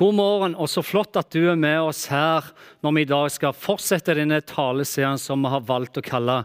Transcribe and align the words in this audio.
God 0.00 0.14
morgen, 0.16 0.54
og 0.56 0.64
så 0.72 0.80
flott 0.80 1.18
at 1.20 1.28
du 1.28 1.42
er 1.50 1.58
med 1.60 1.76
oss 1.84 2.06
her 2.08 2.46
når 2.80 2.94
vi 2.96 3.02
i 3.04 3.08
dag 3.10 3.26
skal 3.34 3.52
fortsette 3.52 4.14
denne 4.16 4.38
taleserien 4.48 5.20
som 5.20 5.44
vi 5.44 5.50
har 5.52 5.66
valgt 5.68 6.00
å 6.00 6.04
kalle 6.06 6.38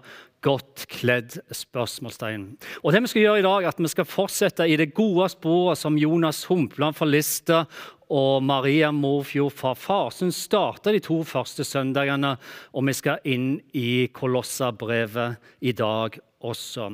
Godt 0.43 0.83
kledd? 0.91 1.37
spørsmålstegn. 1.55 2.43
Og 2.83 2.91
det 2.91 3.01
Vi 3.01 3.07
skal 3.13 3.21
gjøre 3.21 3.39
i 3.39 3.45
dag, 3.47 3.63
er 3.63 3.71
at 3.71 3.79
vi 3.79 3.87
skal 3.87 4.05
fortsette 4.05 4.67
i 4.67 4.75
det 4.75 4.91
gode 4.93 5.29
sporet 5.31 5.79
som 5.79 5.97
Jonas 5.97 6.43
Humpland 6.51 6.99
fra 6.99 7.07
Lista 7.07 7.63
og 8.11 8.43
Maria 8.43 8.91
Morfjord 8.91 9.55
fra 9.55 9.73
Farsund 9.73 10.35
starta 10.35 10.91
de 10.91 10.99
to 10.99 11.23
første 11.23 11.63
søndagene. 11.63 12.35
Og 12.75 12.85
vi 12.85 12.93
skal 12.93 13.23
inn 13.23 13.61
i 13.73 14.11
Kolossabrevet 14.13 15.39
i 15.61 15.71
dag 15.71 16.19
også. 16.43 16.89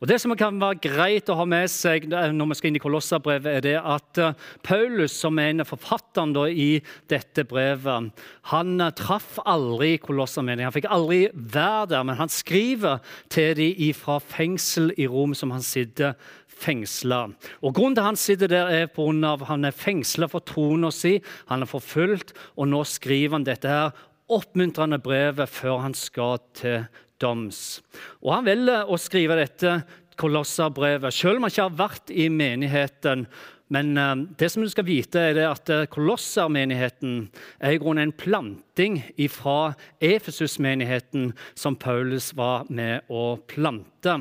Og 0.00 0.08
Det 0.08 0.18
som 0.20 0.34
kan 0.36 0.58
være 0.60 0.80
greit 0.82 1.30
å 1.32 1.36
ha 1.38 1.46
med 1.48 1.70
seg 1.70 2.08
når 2.10 2.50
vi 2.50 2.58
skal 2.58 2.70
inn 2.70 2.78
i 2.78 2.82
Kolossabrevet, 2.82 3.48
er 3.56 3.64
det 3.64 3.76
at 3.78 4.20
eh, 4.20 4.34
Paulus, 4.62 5.14
som 5.16 5.38
er 5.38 5.52
en 5.52 5.64
av 5.64 5.70
forfatterne 5.70 6.44
i 6.50 6.82
dette 7.10 7.44
brevet, 7.48 8.12
han 8.52 8.74
eh, 8.80 8.92
traff 8.98 9.38
aldri 9.44 9.96
kolossermenigheten. 10.02 10.68
Han 10.68 10.76
fikk 10.76 10.90
aldri 10.92 11.22
være 11.32 11.88
der, 11.94 12.06
men 12.06 12.20
han 12.20 12.32
skriver 12.32 13.02
til 13.32 13.56
dem 13.58 13.96
fra 13.96 14.18
fengsel 14.20 14.92
i 14.98 15.08
Rom, 15.08 15.34
som 15.34 15.54
han 15.54 15.64
sitter 15.64 16.14
fengsla. 16.62 17.24
Og 17.62 17.74
Grunnen 17.74 17.96
til 17.96 18.06
han 18.06 18.20
sitter 18.20 18.50
der, 18.50 18.70
er 18.70 18.92
på 18.92 19.08
grunn 19.08 19.24
av 19.26 19.46
han 19.48 19.66
er 19.66 19.76
fengsla 19.76 20.28
for 20.30 20.44
troen 20.46 20.86
si. 20.94 21.18
Han 21.50 21.64
er 21.64 21.70
forfulgt, 21.70 22.34
og 22.56 22.68
nå 22.70 22.84
skriver 22.88 23.38
han 23.38 23.48
dette 23.48 23.70
her 23.70 23.92
oppmuntrende 24.32 25.00
brevet 25.02 25.50
før 25.50 25.82
han 25.84 25.96
skal 25.96 26.38
til 26.56 26.84
doms. 27.22 27.80
Og 28.22 28.34
Han 28.36 28.48
velger 28.48 28.90
å 28.90 28.98
skrive 29.00 29.38
dette 29.38 29.80
Kolosserbrevet, 30.20 31.14
selv 31.14 31.38
om 31.38 31.46
han 31.46 31.52
ikke 31.54 31.64
har 31.64 31.78
vært 31.78 32.12
i 32.12 32.26
menigheten 32.28 33.24
men 33.72 33.96
uh, 33.96 34.12
det 34.38 34.50
som 34.52 34.64
du 34.64 34.68
skal 34.68 34.84
vite 34.84 35.20
er 35.32 35.40
at 35.48 35.70
uh, 35.72 35.86
Kolossermenigheten 35.88 37.30
er 37.62 37.74
i 37.74 37.80
grunnen 37.80 38.10
en 38.10 38.12
planting 38.12 38.98
fra 39.32 39.72
Efesus-menigheten 40.04 41.30
som 41.56 41.76
Paulus 41.80 42.32
var 42.36 42.68
med 42.68 43.08
å 43.08 43.38
plante. 43.48 44.16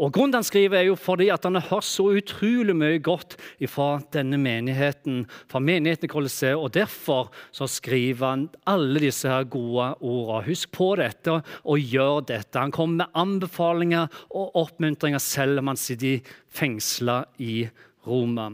Og 0.00 0.12
Grunnen 0.12 0.40
han 0.40 0.46
skriver, 0.46 0.80
er 0.80 0.88
jo 0.88 0.98
fordi 0.98 1.28
at 1.32 1.44
han 1.46 1.56
har 1.56 1.68
hørt 1.70 1.86
så 1.86 2.08
utrolig 2.18 2.74
mye 2.76 3.00
godt 3.04 3.36
fra 3.70 4.00
denne 4.12 4.40
menigheten, 4.40 5.22
fra 5.48 5.62
menigheten 5.62 6.10
Kolosseum, 6.10 6.64
og 6.64 6.74
derfor 6.74 7.30
så 7.56 7.68
skriver 7.70 8.26
han 8.26 8.48
alle 8.68 9.04
disse 9.06 9.30
her 9.30 9.46
gode 9.48 9.92
ordene. 10.00 10.46
Husk 10.50 10.72
på 10.76 10.94
dette 11.00 11.40
og 11.40 11.92
gjør 11.92 12.24
dette. 12.32 12.58
Han 12.58 12.74
kommer 12.74 13.04
med 13.04 13.20
anbefalinger 13.22 14.10
og 14.30 14.56
oppmuntringer 14.64 15.22
selv 15.22 15.62
om 15.62 15.72
han 15.72 15.80
sitter 15.80 16.26
fengsla 16.50 17.22
i 17.38 17.62
Kolosseum. 17.64 17.86
Roma. 18.06 18.46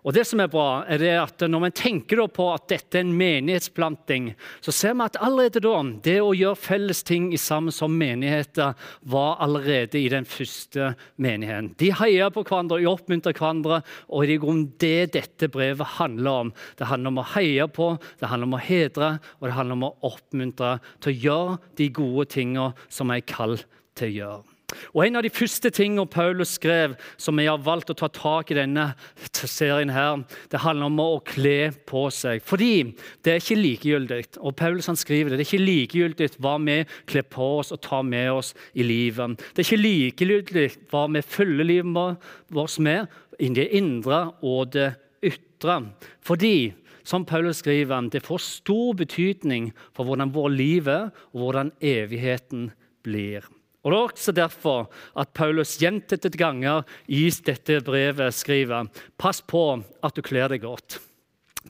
Og 0.00 0.14
det 0.16 0.22
som 0.24 0.40
er 0.40 0.48
bra, 0.48 0.84
er 0.88 1.00
det 1.02 1.12
at 1.20 1.42
Når 1.44 1.60
man 1.60 1.74
tenker 1.76 2.22
på 2.32 2.46
at 2.54 2.68
dette 2.70 2.98
er 2.98 3.04
en 3.04 3.12
menighetsplanting, 3.16 4.30
så 4.64 4.72
ser 4.72 4.94
vi 4.94 5.04
at 5.04 5.18
allerede 5.20 5.60
da, 5.60 5.74
det 6.04 6.16
å 6.22 6.32
gjøre 6.32 6.56
felles 6.56 7.02
ting 7.04 7.26
sammen 7.38 7.74
som 7.74 7.92
menigheter 7.92 8.72
var 9.02 9.36
allerede 9.44 10.00
i 10.00 10.08
den 10.08 10.24
første 10.24 10.94
menigheten. 11.16 11.74
De 11.76 11.92
heier 11.92 12.32
på 12.32 12.46
hverandre, 12.46 12.80
de 12.80 12.88
oppmuntrer 12.88 13.36
hverandre, 13.36 13.82
og 14.08 14.24
det 14.24 14.38
er 14.40 14.72
det 14.84 15.12
dette 15.18 15.50
brevet 15.52 15.98
handler 15.98 16.46
om. 16.46 16.54
Det 16.78 16.88
handler 16.88 17.12
om 17.12 17.20
å 17.20 17.28
heie 17.34 17.68
på, 17.68 17.92
det 18.20 18.30
handler 18.30 18.48
om 18.48 18.56
å 18.56 18.64
hedre, 18.64 19.12
og 19.40 19.48
det 19.48 19.58
handler 19.58 19.80
om 19.80 19.86
å 19.90 19.94
oppmuntre 20.14 20.78
til 21.04 21.12
å 21.12 21.20
gjøre 21.28 21.60
de 21.76 21.92
gode 21.92 22.30
tingene 22.38 22.72
som 22.88 23.12
er 23.12 23.24
kalt 23.28 23.68
til 23.98 24.08
å 24.08 24.18
gjøre. 24.18 24.53
Og 24.94 25.04
En 25.06 25.16
av 25.16 25.24
de 25.24 25.32
første 25.32 25.70
tingene 25.70 26.06
Paulus 26.10 26.56
skrev, 26.58 26.96
som 27.16 27.36
vi 27.38 27.46
har 27.46 27.62
valgt 27.62 27.92
å 27.92 27.96
ta 27.98 28.08
tak 28.08 28.50
i 28.50 28.58
denne 28.58 28.90
serien, 29.32 29.92
her, 29.92 30.22
det 30.50 30.62
handler 30.64 30.90
om 30.90 31.00
å 31.02 31.22
kle 31.26 31.72
på 31.88 32.06
seg. 32.14 32.42
Fordi 32.44 32.94
det 33.24 33.34
er 33.34 33.42
ikke 33.42 33.60
likegyldig. 33.60 34.20
Og 34.40 34.56
Paulus 34.56 34.88
han 34.90 34.98
skriver 34.98 35.34
det, 35.34 35.40
det 35.40 35.46
er 35.46 35.50
ikke 35.52 35.64
likegyldig 35.64 36.30
hva 36.42 36.56
vi 36.64 36.78
kler 37.10 37.26
på 37.28 37.50
oss 37.60 37.72
og 37.74 37.82
tar 37.84 38.04
med 38.06 38.32
oss 38.32 38.54
i 38.74 38.86
livet. 38.86 39.38
Det 39.52 39.62
er 39.62 39.68
ikke 39.68 39.82
likegyldig 39.82 40.68
hva 40.92 41.06
vi 41.12 41.24
følger 41.24 41.68
livet 41.68 42.30
vårt 42.54 42.78
med, 42.82 43.06
i 43.42 43.50
det 43.50 43.66
indre 43.74 44.28
og 44.46 44.72
det 44.74 44.92
ytre. 45.24 45.80
Fordi 46.22 46.72
som 47.04 47.24
Paulus 47.28 47.60
skriver, 47.60 48.08
det 48.08 48.24
får 48.24 48.40
stor 48.40 48.94
betydning 48.96 49.72
for 49.92 50.08
hvordan 50.08 50.32
vårt 50.32 50.56
liv 50.56 50.88
er, 50.88 51.10
og 51.32 51.40
hvordan 51.44 51.72
evigheten 51.84 52.70
blir. 53.04 53.44
Og 53.84 53.92
Det 53.92 53.96
er 53.98 54.02
også 54.08 54.32
derfor 54.32 54.86
at 55.20 55.34
Paulus 55.36 55.76
gjentatte 55.76 56.32
ganger 56.32 56.84
i 57.06 57.28
dette 57.28 57.82
brevet 57.84 58.32
skriver 58.34 58.88
pass 59.20 59.42
på 59.44 59.82
at 60.02 60.16
du 60.16 60.22
kler 60.24 60.48
deg 60.48 60.64
godt. 60.64 60.98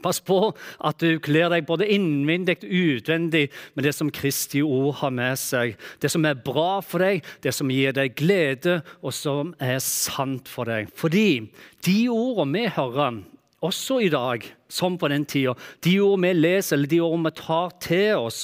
Pass 0.03 0.19
på 0.21 0.39
at 0.85 1.03
du 1.03 1.21
kler 1.23 1.53
deg 1.53 1.67
både 1.69 1.87
innvendig 1.91 2.59
og 2.63 2.71
utvendig 2.71 3.45
med 3.75 3.87
det 3.87 3.95
som 3.95 4.11
Kristi 4.15 4.63
ord 4.63 4.99
har 5.01 5.13
med 5.15 5.39
seg. 5.39 5.77
Det 6.03 6.11
som 6.11 6.27
er 6.27 6.41
bra 6.45 6.81
for 6.83 7.03
deg, 7.05 7.23
det 7.43 7.55
som 7.55 7.71
gir 7.71 7.95
deg 7.95 8.17
glede, 8.19 8.81
og 9.03 9.15
som 9.15 9.55
er 9.63 9.79
sant 9.83 10.51
for 10.51 10.71
deg. 10.71 10.91
Fordi 10.99 11.47
de 11.87 11.99
ordene 12.11 12.65
vi 12.65 12.75
hører, 12.75 13.23
også 13.65 14.01
i 14.05 14.11
dag, 14.13 14.45
som 14.69 14.99
på 15.01 15.09
den 15.09 15.25
tida, 15.25 15.55
de 15.87 15.95
ordene 16.03 16.35
vi 16.35 16.43
leser, 16.43 16.77
eller 16.77 16.91
de 16.91 17.01
ordene 17.01 17.31
vi 17.31 17.39
tar 17.41 17.71
til 17.81 18.27
oss, 18.27 18.43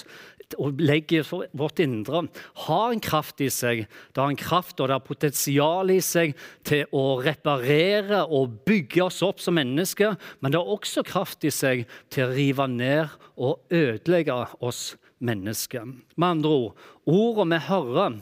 og 0.59 0.81
legger 0.83 1.25
for 1.27 1.47
vårt 1.57 1.83
indre, 1.83 2.25
har 2.67 2.93
en 2.93 3.03
kraft 3.03 3.41
i 3.45 3.51
seg. 3.53 3.85
Det 4.11 4.23
har 4.23 4.33
en 4.33 4.41
kraft 4.41 4.81
og 4.81 4.89
det 4.89 4.97
har 4.97 5.05
potensial 5.07 5.93
i 5.93 6.01
seg 6.05 6.35
til 6.67 6.87
å 6.97 7.21
reparere 7.23 8.25
og 8.27 8.61
bygge 8.67 9.05
oss 9.07 9.21
opp 9.27 9.43
som 9.43 9.59
mennesker. 9.59 10.17
Men 10.41 10.53
det 10.53 10.61
har 10.61 10.73
også 10.75 11.05
kraft 11.07 11.47
i 11.47 11.53
seg 11.55 11.85
til 12.13 12.27
å 12.27 12.35
rive 12.35 12.67
ned 12.71 13.15
og 13.37 13.63
ødelegge 13.71 14.41
oss 14.61 14.95
mennesker. 15.21 15.87
Med 16.17 16.29
andre 16.29 16.57
ord, 16.57 16.89
ordene 17.07 17.61
vi 17.61 17.69
hører, 17.69 18.19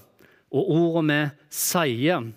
og 0.48 0.70
ordene 0.72 1.22
vi 1.28 1.54
sier, 1.54 2.28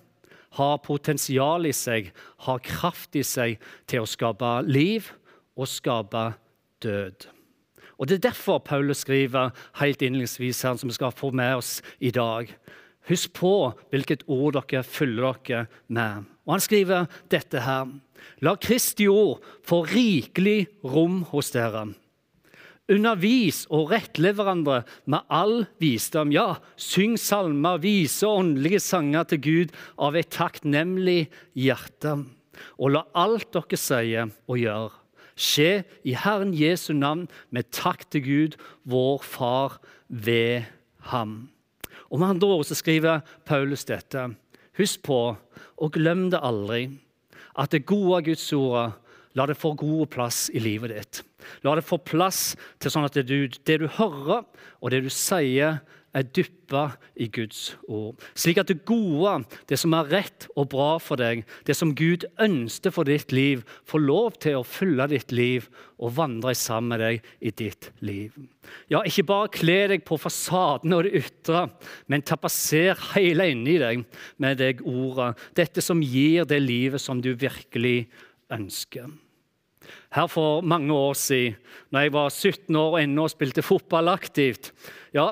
har 0.59 0.81
potensial 0.83 1.63
i 1.63 1.71
seg, 1.71 2.09
har 2.43 2.63
kraft 2.65 3.15
i 3.15 3.23
seg 3.23 3.61
til 3.87 4.03
å 4.03 4.09
skape 4.09 4.57
liv 4.67 5.07
og 5.55 5.69
skape 5.71 6.25
død. 6.83 7.29
Og 8.01 8.09
Det 8.09 8.17
er 8.17 8.29
derfor 8.31 8.57
Paulus 8.65 9.03
skriver 9.05 9.51
helt 9.77 10.01
innledningsvis 10.01 10.63
her, 10.65 10.75
som 10.75 10.89
vi 10.89 10.97
skal 10.97 11.13
få 11.13 11.29
med 11.31 11.59
oss 11.61 11.81
i 12.01 12.09
dag. 12.09 12.49
Husk 13.09 13.33
på 13.37 13.73
hvilket 13.93 14.23
ord 14.25 14.57
dere 14.57 14.81
fyller 14.83 15.37
dere 15.45 15.67
med. 15.87 16.25
Og 16.45 16.55
Han 16.57 16.63
skriver 16.65 17.05
dette 17.29 17.61
her. 17.61 17.91
La 18.41 18.55
Kristi 18.57 19.05
ord 19.07 19.41
få 19.65 19.83
rikelig 19.85 20.67
rom 20.83 21.21
hos 21.29 21.53
dere. 21.53 21.91
Undervis 22.91 23.67
og 23.69 23.91
rettle 23.93 24.33
hverandre 24.33 24.81
med 25.05 25.21
all 25.29 25.67
visdom. 25.79 26.33
Ja, 26.33 26.57
syng 26.75 27.19
salmer, 27.21 27.77
vise 27.77 28.25
åndelige 28.27 28.81
sanger 28.81 29.29
til 29.29 29.41
Gud 29.45 29.75
av 30.01 30.17
et 30.17 30.33
takknemlig 30.33 31.29
hjerte. 31.53 32.17
Og 32.81 32.97
la 32.97 33.05
alt 33.13 33.53
dere 33.53 33.79
sier 33.79 34.33
og 34.49 34.59
gjør, 34.59 34.89
skje 35.35 35.83
i 36.03 36.15
Herren 36.17 36.53
Jesu 36.57 36.93
navn 36.93 37.27
med 37.49 37.71
takk 37.75 38.07
til 38.11 38.25
Gud, 38.25 38.57
vår 38.83 39.23
Far, 39.23 39.79
ved 40.07 40.67
ham. 41.11 41.49
Og 42.11 42.19
Med 42.19 42.27
andre 42.27 42.47
ord 42.47 42.65
så 42.67 42.75
skriver 42.75 43.21
Paulus 43.45 43.85
dette. 43.87 44.35
Husk 44.77 45.03
på, 45.03 45.37
og 45.77 45.91
glem 45.91 46.29
det 46.31 46.39
aldri, 46.43 46.89
at 47.59 47.71
det 47.71 47.85
gode 47.85 48.17
av 48.17 48.25
Guds 48.27 48.51
ord 48.53 48.97
La 49.39 49.45
det 49.47 49.55
få 49.55 49.71
god 49.79 50.09
plass 50.11 50.49
i 50.51 50.59
livet 50.59 50.91
ditt. 50.91 51.21
La 51.63 51.71
det 51.77 51.85
få 51.87 52.01
plass 52.03 52.57
til 52.83 52.91
sånn 52.91 53.07
at 53.07 53.15
det 53.15 53.29
du, 53.29 53.47
det 53.47 53.77
du 53.79 53.87
hører, 53.95 54.43
og 54.83 54.91
det 54.91 55.03
du 55.05 55.09
sier, 55.13 55.79
er 56.17 56.27
dyppa 56.35 56.83
i 57.15 57.27
Guds 57.31 57.75
ord. 57.87 58.19
Slik 58.35 58.59
at 58.59 58.71
det 58.71 58.83
gode, 58.87 59.37
det 59.69 59.79
som 59.79 59.93
er 59.95 60.09
rett 60.11 60.47
og 60.59 60.69
bra 60.73 60.95
for 61.01 61.19
deg, 61.21 61.45
det 61.67 61.75
som 61.77 61.93
Gud 61.95 62.25
ønsker 62.41 62.93
for 62.93 63.07
ditt 63.07 63.31
liv, 63.35 63.63
får 63.87 64.03
lov 64.03 64.39
til 64.43 64.59
å 64.59 64.67
fylle 64.67 65.07
ditt 65.11 65.31
liv 65.35 65.69
og 66.01 66.15
vandre 66.17 66.53
sammen 66.57 66.91
med 66.91 67.03
deg 67.03 67.31
i 67.39 67.53
ditt 67.63 67.91
liv. 68.03 68.35
Ja, 68.91 69.03
ikke 69.07 69.27
bare 69.29 69.51
kle 69.53 69.79
deg 69.93 70.05
på 70.07 70.19
fasaden 70.19 70.95
og 70.97 71.05
det 71.07 71.15
ytre, 71.21 71.65
men 72.11 72.25
tapasser 72.27 72.99
hele 73.13 73.47
inni 73.53 73.77
deg 73.81 74.05
med 74.41 74.59
deg 74.61 74.83
ordet. 74.83 75.33
Dette 75.57 75.83
som 75.85 76.03
gir 76.03 76.47
det 76.49 76.59
livet 76.63 77.01
som 77.01 77.23
du 77.23 77.31
virkelig 77.39 78.09
ønsker. 78.51 79.07
Her 80.13 80.27
for 80.29 80.61
mange 80.61 80.93
år 80.93 81.15
siden, 81.17 81.55
når 81.91 82.05
jeg 82.05 82.13
var 82.13 82.27
17 82.29 82.75
år 82.75 82.89
og 82.91 82.99
ennå 83.01 83.27
spilte 83.31 83.63
fotball 83.65 84.11
aktivt, 84.11 84.71
ja, 85.15 85.31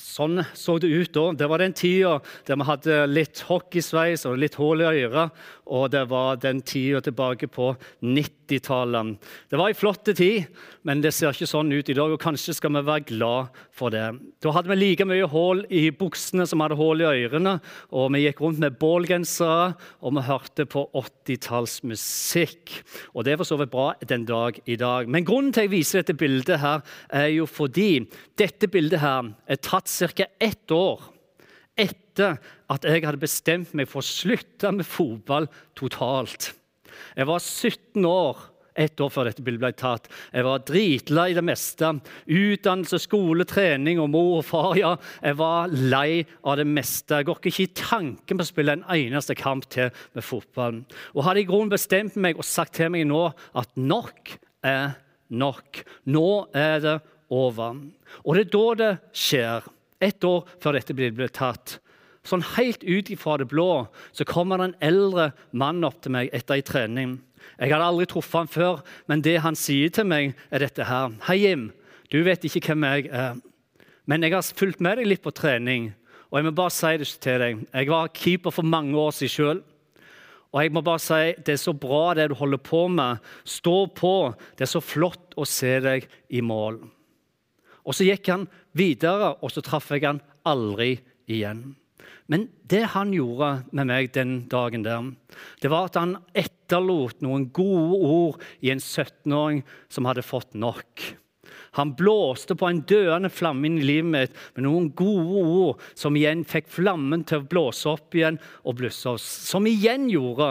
Sånn 0.00 0.40
så 0.56 0.78
det 0.80 0.88
ut 0.88 1.12
da. 1.12 1.26
Det 1.36 1.46
var 1.52 1.60
den 1.60 1.74
tida 1.76 2.14
der 2.48 2.56
vi 2.56 2.64
hadde 2.64 2.94
litt 3.10 3.42
hockeysveis 3.44 4.24
og 4.24 4.38
litt 4.40 4.56
hull 4.56 4.80
i 4.80 4.86
øret. 4.88 5.34
Og 5.72 5.88
det 5.94 6.04
var 6.10 6.40
den 6.42 6.60
tida 6.66 7.00
tilbake 7.04 7.48
på 7.48 7.72
90 8.04 8.42
80-tallet. 8.52 9.16
Det 9.50 9.58
var 9.58 9.70
ei 9.70 9.76
flott 9.76 10.04
tid, 10.16 10.48
men 10.86 11.02
det 11.02 11.12
ser 11.14 11.32
ikke 11.32 11.48
sånn 11.48 11.72
ut 11.72 11.88
i 11.88 11.96
dag. 11.96 12.12
og 12.12 12.20
Kanskje 12.20 12.54
skal 12.56 12.74
vi 12.76 12.84
være 12.86 13.06
glad 13.08 13.60
for 13.74 13.94
det. 13.94 14.04
Da 14.42 14.52
hadde 14.54 14.72
vi 14.72 14.78
like 14.80 15.06
mye 15.08 15.28
hull 15.30 15.64
i 15.70 15.88
buksene 15.94 16.46
som 16.48 16.62
hadde 16.64 16.78
hull 16.80 17.02
i 17.02 17.08
ørene. 17.08 17.58
og 17.90 18.12
Vi 18.12 18.24
gikk 18.26 18.42
rundt 18.44 18.62
med 18.62 18.78
bålgensere, 18.80 19.74
og 20.02 20.16
vi 20.16 20.26
hørte 20.28 20.66
på 20.66 20.86
80-tallsmusikk. 20.92 22.76
Og 23.14 23.24
det 23.24 23.34
er 23.34 23.40
for 23.40 23.48
så 23.48 23.60
vidt 23.60 23.72
bra 23.72 23.92
den 24.00 24.26
dag 24.28 24.60
i 24.66 24.76
dag. 24.76 25.08
Men 25.08 25.26
grunnen 25.28 25.52
til 25.52 25.64
at 25.64 25.70
jeg 25.70 25.76
viser 25.78 26.02
dette 26.02 26.18
bildet, 26.18 26.60
her, 26.62 26.82
er 27.08 27.30
jo 27.32 27.46
fordi 27.46 28.04
dette 28.38 28.68
bildet 28.68 29.00
her 29.00 29.32
er 29.46 29.60
tatt 29.62 29.88
ca. 29.88 30.26
ett 30.40 30.70
år 30.70 31.00
etter 31.80 32.38
at 32.72 32.86
jeg 32.88 33.04
hadde 33.06 33.22
bestemt 33.22 33.74
meg 33.76 33.88
for 33.90 34.02
å 34.02 34.06
slutte 34.06 34.72
med 34.74 34.88
fotball 34.88 35.48
totalt. 35.78 36.52
Jeg 37.16 37.28
var 37.28 37.40
17 37.40 38.04
år 38.08 38.48
ett 38.78 39.00
år 39.04 39.10
før 39.12 39.28
dette 39.28 39.44
bildet 39.44 39.60
ble 39.60 39.70
tatt. 39.76 40.08
Jeg 40.32 40.46
var 40.46 40.62
dritlei 40.68 41.32
det 41.36 41.44
meste. 41.44 41.90
Utdannelse, 42.24 43.00
skole, 43.04 43.44
trening 43.48 44.00
og 44.00 44.10
mor 44.14 44.38
og 44.38 44.46
far. 44.48 44.72
ja. 44.80 44.94
Jeg 45.20 45.36
var 45.40 45.72
lei 45.72 46.22
av 46.40 46.58
det 46.60 46.66
meste. 46.68 47.20
Jeg 47.20 47.28
går 47.28 47.40
ikke 47.42 47.66
i 47.66 47.72
tanken 47.76 48.40
på 48.40 48.46
å 48.46 48.48
spille 48.48 48.78
en 48.78 48.86
eneste 48.96 49.36
kamp 49.38 49.68
til 49.72 49.92
med 50.16 50.26
fotball. 50.26 50.82
Og 51.12 51.26
hadde 51.26 51.44
i 51.44 51.48
grunnen 51.48 51.72
bestemt 51.72 52.16
meg 52.16 52.40
og 52.40 52.48
sagt 52.48 52.78
til 52.80 52.92
meg 52.94 53.06
nå 53.10 53.26
at 53.60 53.76
nok 53.76 54.36
er 54.64 54.96
nok. 55.28 55.84
Nå 56.08 56.28
er 56.56 56.80
det 56.84 56.98
over. 57.32 57.78
Og 58.24 58.36
det 58.36 58.46
er 58.46 58.52
da 58.56 58.66
det 58.80 58.92
skjer. 59.16 59.70
Ett 60.02 60.24
år 60.26 60.48
før 60.62 60.76
dette 60.76 60.96
ble 60.96 61.28
tatt. 61.30 61.78
Sånn 62.26 62.44
Helt 62.54 62.84
ut 62.86 63.10
ifra 63.10 63.36
det 63.40 63.48
blå 63.50 63.86
så 64.14 64.26
kommer 64.26 64.58
det 64.58 64.70
en 64.70 64.80
eldre 64.92 65.30
mann 65.50 65.82
opp 65.86 66.02
til 66.02 66.14
meg 66.14 66.30
etter 66.34 66.58
ei 66.58 66.66
trening. 66.66 67.16
Jeg 67.58 67.72
hadde 67.72 67.86
aldri 67.86 68.06
truffet 68.10 68.44
han 68.44 68.50
før, 68.50 68.82
men 69.10 69.22
det 69.22 69.40
han 69.42 69.58
sier 69.58 69.90
til 69.90 70.06
meg, 70.06 70.36
er 70.50 70.62
dette 70.62 70.86
her. 70.86 71.10
'Hei, 71.26 71.38
Jim. 71.46 71.72
Du 72.10 72.22
vet 72.22 72.44
ikke 72.44 72.74
hvem 72.74 72.84
jeg 72.84 73.10
er, 73.10 73.34
men 74.06 74.22
jeg 74.22 74.34
har 74.34 74.42
fulgt 74.42 74.80
med 74.80 74.98
deg 74.98 75.06
litt 75.06 75.22
på 75.22 75.34
trening.' 75.34 75.92
Og 76.32 76.38
jeg 76.38 76.44
må 76.46 76.54
bare 76.56 76.72
si 76.72 76.96
det 76.96 77.08
til 77.20 77.42
deg. 77.42 77.58
Jeg 77.74 77.88
var 77.92 78.08
keeper 78.08 78.50
for 78.50 78.64
mange 78.64 78.96
år 78.96 79.10
siden 79.12 79.28
sjøl. 79.28 79.58
Og 80.52 80.62
jeg 80.62 80.72
må 80.72 80.80
bare 80.80 80.98
si, 80.98 81.34
Det 81.44 81.52
er 81.52 81.60
så 81.60 81.72
bra 81.72 82.14
det 82.14 82.30
du 82.30 82.34
holder 82.34 82.56
på 82.56 82.88
med. 82.88 83.18
Stå 83.44 83.86
på. 83.92 84.34
Det 84.56 84.64
er 84.64 84.72
så 84.72 84.80
flott 84.80 85.36
å 85.36 85.44
se 85.44 85.80
deg 85.80 86.08
i 86.30 86.40
mål. 86.40 86.80
Og 87.84 87.94
Så 87.94 88.04
gikk 88.04 88.28
han 88.28 88.48
videre, 88.76 89.34
og 89.42 89.52
så 89.52 89.62
traff 89.64 89.90
jeg 89.92 90.06
han 90.06 90.22
aldri 90.48 90.96
igjen. 91.30 91.72
Men 92.30 92.46
det 92.70 92.84
han 92.94 93.12
gjorde 93.12 93.50
med 93.74 93.88
meg 93.90 94.12
den 94.14 94.36
dagen 94.50 94.84
der, 94.86 95.10
det 95.60 95.70
var 95.72 95.90
at 95.90 95.98
han 96.00 96.16
etterlot 96.38 97.20
noen 97.24 97.48
gode 97.54 97.98
ord 98.06 98.44
i 98.64 98.70
en 98.72 98.80
17-åring 98.80 99.62
som 99.92 100.08
hadde 100.08 100.24
fått 100.24 100.56
nok. 100.56 101.04
Han 101.78 101.94
blåste 101.96 102.52
på 102.58 102.68
en 102.68 102.82
døende 102.84 103.30
flamme 103.32 103.64
inn 103.68 103.78
i 103.80 103.86
livet 103.86 104.10
mitt 104.12 104.34
med 104.56 104.66
noen 104.66 104.90
gode 104.96 105.40
ord 105.40 105.84
som 105.96 106.16
igjen 106.18 106.42
fikk 106.48 106.66
flammen 106.68 107.22
til 107.28 107.40
å 107.40 107.46
blåse 107.48 107.88
opp 107.88 108.16
igjen 108.16 108.36
og 108.68 108.76
blusse 108.80 109.14
oss. 109.14 109.24
Som 109.24 109.64
igjen 109.70 110.04
gjorde 110.12 110.50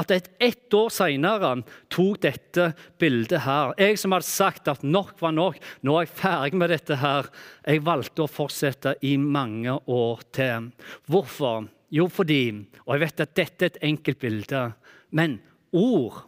at 0.00 0.14
et 0.14 0.30
ett 0.40 0.76
år 0.76 0.88
seinere 0.94 1.50
tok 1.92 2.22
dette 2.24 2.70
bildet 3.00 3.44
her. 3.44 3.74
Jeg 3.76 4.00
som 4.00 4.16
hadde 4.16 4.28
sagt 4.30 4.70
at 4.72 4.84
nok 4.86 5.12
var 5.20 5.34
nok, 5.36 5.58
nå 5.84 5.98
er 5.98 6.06
jeg 6.06 6.14
ferdig 6.22 6.60
med 6.62 6.72
dette 6.72 6.96
her. 7.02 7.28
Jeg 7.68 7.84
valgte 7.84 8.24
å 8.24 8.32
fortsette 8.32 8.94
i 9.04 9.18
mange 9.20 9.76
år 9.76 10.24
til. 10.32 10.70
Hvorfor? 11.04 11.68
Jo, 11.92 12.06
fordi 12.08 12.64
Og 12.86 12.94
jeg 12.94 13.00
vet 13.04 13.20
at 13.20 13.36
dette 13.36 13.64
er 13.64 13.70
et 13.74 13.82
enkelt 13.84 14.18
bilde, 14.18 14.72
men 15.10 15.40
ord 15.72 16.22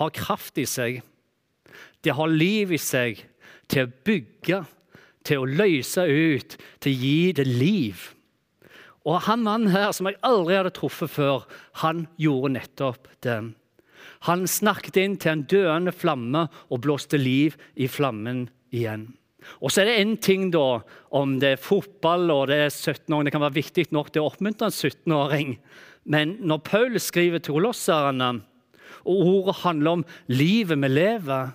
har 0.00 0.10
kraft 0.10 0.58
i 0.58 0.66
seg. 0.66 1.02
Det 2.02 2.12
har 2.12 2.26
liv 2.26 2.74
i 2.74 2.80
seg 2.82 3.22
til 3.70 3.86
å 3.86 3.92
bygge, 4.06 4.60
til 5.24 5.40
å 5.40 5.48
løse 5.48 6.04
ut, 6.04 6.56
til 6.84 6.92
å 6.92 7.00
gi 7.06 7.32
det 7.36 7.46
liv. 7.48 8.10
Og 9.04 9.20
han 9.26 9.44
mannen 9.44 9.72
her, 9.72 9.90
som 9.92 10.08
jeg 10.08 10.20
aldri 10.24 10.56
hadde 10.56 10.72
truffet 10.76 11.12
før, 11.12 11.44
han 11.82 12.06
gjorde 12.20 12.54
nettopp 12.56 13.10
det. 13.24 13.40
Han 14.28 14.46
snakket 14.48 14.96
inn 15.00 15.18
til 15.20 15.34
en 15.34 15.44
døende 15.48 15.92
flamme 15.92 16.46
og 16.72 16.80
blåste 16.84 17.20
liv 17.20 17.58
i 17.76 17.88
flammen 17.90 18.46
igjen. 18.72 19.10
Og 19.60 19.72
så 19.72 19.82
er 19.82 19.90
det 19.90 19.98
én 20.00 20.14
ting, 20.16 20.46
da, 20.54 20.80
om 21.12 21.36
det 21.40 21.50
er 21.54 21.60
fotball 21.60 22.30
og 22.32 22.46
det 22.48 22.62
er 22.64 22.72
17-åring. 22.72 23.28
Det 23.28 23.34
kan 23.34 23.44
være 23.44 23.58
viktig 23.58 23.86
nok 23.92 24.08
til 24.12 24.24
å 24.24 24.30
oppmuntre 24.30 24.70
en 24.70 24.76
17-åring. 24.76 25.58
Men 26.08 26.38
når 26.40 26.62
Paul 26.64 26.96
skriver 27.00 27.44
til 27.44 27.58
kolosserne, 27.58 28.30
og 29.04 29.28
ordet 29.28 29.58
handler 29.60 29.98
om 29.98 30.06
livet 30.32 30.80
vi 30.80 30.88
lever, 30.88 31.52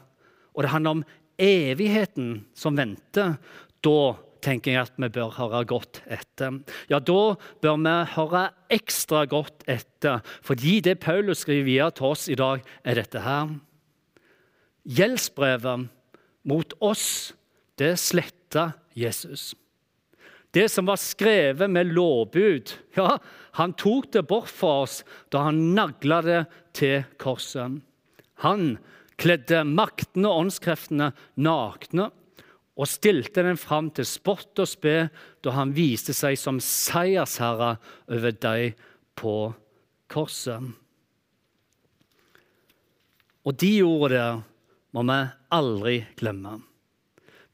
og 0.53 0.65
det 0.65 0.73
handler 0.73 0.99
om 0.99 1.03
evigheten 1.39 2.43
som 2.57 2.77
venter, 2.77 3.37
da 3.85 3.99
tenker 4.43 4.73
jeg 4.73 4.87
at 4.87 4.99
vi 4.99 5.09
bør 5.13 5.33
høre 5.35 5.63
godt 5.67 6.01
etter. 6.11 6.59
Ja, 6.91 6.99
da 6.99 7.35
bør 7.63 7.79
vi 7.83 7.95
høre 8.15 8.43
ekstra 8.71 9.25
godt 9.29 9.65
etter, 9.69 10.23
fordi 10.45 10.79
det 10.85 10.99
Paulus 11.03 11.43
skriver 11.43 11.67
videre 11.67 11.95
til 11.95 12.11
oss 12.11 12.27
i 12.31 12.37
dag, 12.39 12.63
er 12.83 12.99
dette 12.99 13.23
her. 13.23 13.55
Gjeldsbrevet 14.89 15.89
mot 16.49 16.77
oss, 16.79 17.33
det 17.79 17.95
sletta 18.01 18.71
Jesus. 18.97 19.51
Det 20.55 20.65
som 20.71 20.87
var 20.89 20.97
skrevet 20.97 21.69
med 21.69 21.91
lovbud, 21.93 22.71
ja, 22.97 23.19
han 23.59 23.75
tok 23.77 24.09
det 24.15 24.25
bort 24.29 24.49
fra 24.49 24.79
oss 24.85 25.01
da 25.29 25.45
han 25.45 25.75
nagla 25.75 26.23
det 26.25 26.39
til 26.77 27.03
korset. 27.21 27.77
Han 28.41 28.71
kledde 29.19 29.63
maktene 29.67 30.29
og 30.29 30.45
åndskreftene 30.45 31.11
nakne 31.43 32.09
og 32.79 32.87
stilte 32.87 33.43
den 33.43 33.59
fram 33.59 33.89
til 33.91 34.07
spott 34.07 34.61
og 34.61 34.69
spe 34.71 35.09
da 35.43 35.55
han 35.57 35.73
viste 35.75 36.15
seg 36.15 36.37
som 36.39 36.61
seiersherre 36.63 37.73
over 38.07 38.37
dem 38.45 38.77
på 39.19 39.35
korset. 40.11 40.63
Og 43.43 43.55
de 43.59 43.73
ordene 43.83 44.15
der 44.15 44.41
må 44.95 45.03
vi 45.05 45.19
aldri 45.53 45.95
glemme. 46.17 46.55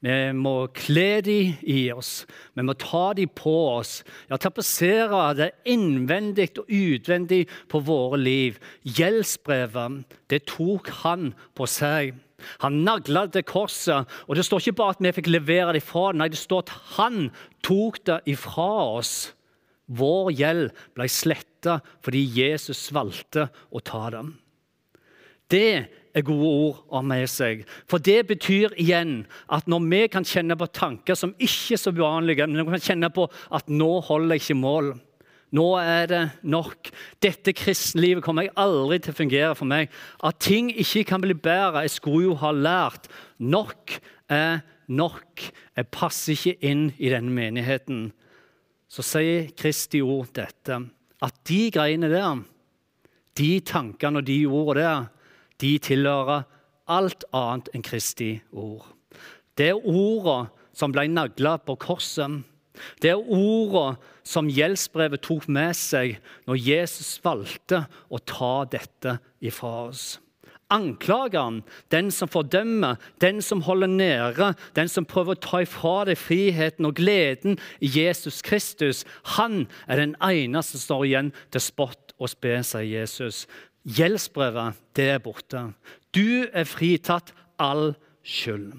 Vi 0.04 0.16
må 0.36 0.66
kle 0.76 1.22
dem 1.24 1.54
i 1.64 1.86
oss, 1.94 2.26
vi 2.52 2.64
må 2.66 2.74
ta 2.76 3.14
dem 3.16 3.30
på 3.32 3.54
oss. 3.78 4.02
Ja, 4.28 4.36
Tapetsere 4.36 5.22
det 5.38 5.48
innvendig 5.72 6.50
og 6.60 6.68
utvendig 6.68 7.46
på 7.72 7.80
våre 7.80 8.20
liv. 8.20 8.60
Gjeldsbrevet, 8.84 10.04
det 10.28 10.44
tok 10.52 10.92
han 11.00 11.30
på 11.56 11.68
seg. 11.70 12.12
Han 12.60 12.82
nagla 12.84 13.24
det 13.32 13.46
korset. 13.48 14.04
Og 14.28 14.36
det 14.36 14.44
står 14.44 14.66
ikke 14.66 14.78
bare 14.82 14.96
at 14.96 15.02
vi 15.02 15.14
fikk 15.16 15.32
levere 15.32 15.72
det 15.72 15.80
ifra 15.80 16.10
nei, 16.12 16.28
det 16.28 16.40
står 16.40 16.66
at 16.66 16.74
han 16.98 17.30
tok 17.64 18.02
det 18.04 18.20
ifra 18.36 18.70
oss. 19.00 19.14
Vår 19.86 20.32
gjeld 20.34 20.74
ble 20.98 21.06
sletta 21.10 21.80
fordi 22.04 22.24
Jesus 22.36 22.88
valgte 22.94 23.48
å 23.70 23.80
ta 23.80 24.10
dem. 24.12 24.34
Det 25.48 25.86
gode 26.24 26.48
ord 26.48 26.78
ha 26.94 27.02
med 27.04 27.28
seg. 27.28 27.66
For 27.90 28.00
det 28.00 28.22
betyr 28.30 28.72
igjen 28.80 29.26
at 29.52 29.68
når 29.68 29.84
vi 29.90 30.02
kan 30.12 30.24
kjenne 30.24 30.56
på 30.56 30.70
tanker 30.72 31.18
som 31.18 31.34
ikke 31.36 31.76
er 31.76 31.82
så 31.82 31.92
uvanlige, 31.92 32.46
men 32.48 32.62
vi 32.62 32.76
kan 32.76 32.86
kjenne 32.88 33.10
på 33.12 33.26
at 33.52 33.68
nå 33.68 33.90
holder 34.06 34.36
jeg 34.36 34.46
ikke 34.46 34.58
mål, 34.62 34.94
nå 35.54 35.66
er 35.78 36.08
det 36.10 36.22
nok. 36.42 36.90
Dette 37.22 37.54
kristenlivet 37.56 38.24
kommer 38.24 38.46
jeg 38.46 38.56
aldri 38.58 38.98
til 38.98 39.14
å 39.14 39.18
fungere 39.20 39.52
for 39.58 39.68
meg. 39.70 39.92
At 40.24 40.40
ting 40.42 40.72
ikke 40.74 41.04
kan 41.12 41.22
bli 41.22 41.36
bedre. 41.38 41.84
Jeg 41.86 41.94
skulle 41.94 42.30
jo 42.30 42.38
ha 42.40 42.50
lært. 42.52 43.06
Nok 43.38 43.94
er 44.32 44.64
nok. 44.88 45.44
Jeg 45.76 45.90
passer 45.94 46.34
ikke 46.34 46.56
inn 46.66 46.88
i 46.98 47.12
denne 47.12 47.32
menigheten. 47.34 48.08
Så 48.90 49.04
sier 49.06 49.50
Kristi 49.58 50.00
ord 50.02 50.30
dette, 50.36 50.78
at 51.22 51.38
de 51.48 51.60
greiene 51.74 52.10
der, 52.10 52.42
de 53.36 53.50
tankene 53.66 54.22
og 54.22 54.28
de 54.28 54.38
ordene 54.46 54.82
der, 54.82 55.08
de 55.62 55.76
tilhører 55.82 56.44
alt 56.86 57.24
annet 57.34 57.70
enn 57.74 57.84
Kristi 57.86 58.36
ord. 58.52 58.86
Det 59.56 59.72
er 59.72 59.88
ordene 59.88 60.52
som 60.76 60.92
ble 60.92 61.06
nagla 61.08 61.56
på 61.64 61.78
korset. 61.80 62.42
Det 63.00 63.14
er 63.14 63.32
ordene 63.32 63.96
som 64.26 64.50
gjeldsbrevet 64.52 65.24
tok 65.24 65.48
med 65.48 65.76
seg 65.78 66.18
når 66.48 66.60
Jesus 66.60 67.16
valgte 67.24 67.86
å 68.12 68.20
ta 68.20 68.54
dette 68.68 69.18
ifra 69.40 69.88
oss. 69.88 70.06
Anklageren, 70.74 71.60
den 71.94 72.08
som 72.10 72.26
fordømmer, 72.26 72.98
den 73.22 73.38
som 73.38 73.60
holder 73.62 73.86
nede, 73.86 74.48
den 74.74 74.90
som 74.90 75.06
prøver 75.06 75.36
å 75.36 75.42
ta 75.44 75.60
ifra 75.62 76.00
deg 76.08 76.18
friheten 76.18 76.88
og 76.88 76.96
gleden 76.98 77.54
i 77.78 77.86
Jesus 77.86 78.40
Kristus, 78.42 79.04
han 79.38 79.68
er 79.86 80.02
den 80.02 80.16
eneste 80.18 80.74
som 80.74 80.82
står 80.88 81.06
igjen 81.06 81.30
til 81.54 81.62
spott 81.62 82.16
og 82.18 82.32
spe, 82.32 82.58
sier 82.66 82.82
Jesus. 82.82 83.44
Gjeldsbrevet, 83.86 84.74
det 84.98 85.08
er 85.14 85.22
borte. 85.22 85.60
Du 86.10 86.46
er 86.50 86.66
fritatt 86.66 87.30
all 87.62 87.94
skyld. 88.26 88.72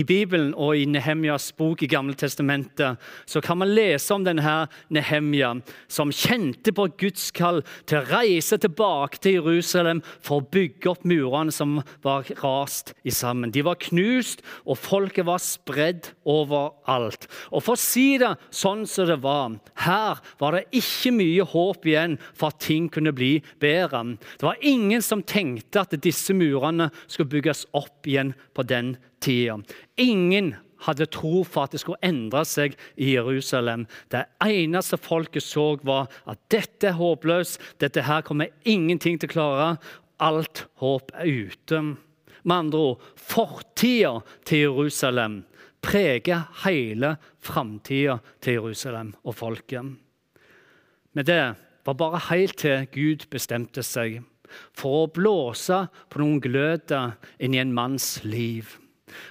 I 0.00 0.04
Bibelen 0.06 0.52
og 0.56 0.78
i 0.78 0.86
Nehemjas 0.88 1.50
bok 1.58 1.82
i 1.84 1.88
Gamle 1.90 2.16
testamentet 2.16 3.00
så 3.28 3.42
kan 3.44 3.58
man 3.60 3.72
lese 3.74 4.14
om 4.14 4.24
denne 4.24 4.54
Nehemja, 4.92 5.52
som 5.92 6.12
kjente 6.14 6.72
på 6.76 6.86
Guds 7.00 7.28
kall 7.36 7.60
til 7.90 8.00
å 8.00 8.06
reise 8.08 8.56
tilbake 8.60 9.20
til 9.20 9.40
Jerusalem 9.40 10.00
for 10.24 10.40
å 10.40 10.46
bygge 10.54 10.92
opp 10.92 11.04
murene 11.08 11.52
som 11.52 11.80
var 12.04 12.28
rast 12.40 12.94
i 13.04 13.12
sammen. 13.14 13.52
De 13.52 13.64
var 13.66 13.80
knust, 13.82 14.44
og 14.64 14.78
folket 14.80 15.28
var 15.28 15.42
spredd 15.42 16.12
overalt. 16.24 17.26
Og 17.50 17.64
For 17.66 17.76
å 17.76 17.80
si 17.80 18.16
det 18.20 18.32
sånn 18.54 18.86
som 18.88 19.08
det 19.10 19.20
var 19.22 19.58
Her 19.84 20.20
var 20.40 20.56
det 20.56 20.66
ikke 20.76 21.12
mye 21.14 21.44
håp 21.48 21.86
igjen 21.88 22.16
for 22.32 22.50
at 22.50 22.60
ting 22.64 22.88
kunne 22.92 23.12
bli 23.16 23.38
bedre. 23.62 24.02
Det 24.38 24.46
var 24.46 24.60
ingen 24.64 25.02
som 25.04 25.22
tenkte 25.22 25.84
at 25.84 25.94
disse 26.02 26.34
murene 26.36 26.90
skulle 27.06 27.32
bygges 27.32 27.66
opp 27.76 28.08
igjen 28.08 28.34
på 28.56 28.64
den 28.64 28.94
tiden 28.94 29.09
tida. 29.22 29.58
Ingen 30.00 30.54
hadde 30.86 31.08
tro 31.12 31.42
for 31.44 31.66
at 31.66 31.74
det 31.74 31.82
skulle 31.82 32.00
endre 32.06 32.42
seg 32.48 32.76
i 32.96 33.12
Jerusalem. 33.14 33.86
Det 34.12 34.24
eneste 34.44 34.98
folket 35.00 35.44
så, 35.44 35.74
var 35.84 36.08
at 36.30 36.40
dette 36.52 36.90
er 36.90 36.98
håpløst, 36.98 37.60
dette 37.82 38.06
her 38.06 38.24
kommer 38.26 38.52
ingenting 38.64 39.20
til 39.20 39.30
å 39.30 39.34
klare. 39.34 39.68
Alt 40.20 40.66
håp 40.80 41.12
er 41.16 41.48
ute. 41.48 41.82
Med 42.42 42.56
andre 42.56 42.84
ord, 42.92 43.06
fortida 43.16 44.18
til 44.48 44.66
Jerusalem 44.66 45.42
preger 45.84 46.48
hele 46.64 47.14
framtida 47.40 48.18
til 48.40 48.60
Jerusalem 48.60 49.14
og 49.24 49.36
folket. 49.36 49.96
Men 51.12 51.26
det 51.26 51.42
var 51.84 51.96
bare 51.98 52.20
helt 52.30 52.60
til 52.60 52.86
Gud 52.92 53.26
bestemte 53.32 53.84
seg 53.84 54.20
for 54.76 55.04
å 55.04 55.10
blåse 55.14 55.84
på 56.10 56.20
noen 56.20 56.40
gløder 56.42 57.16
inni 57.42 57.60
en 57.62 57.74
manns 57.74 58.18
liv. 58.26 58.76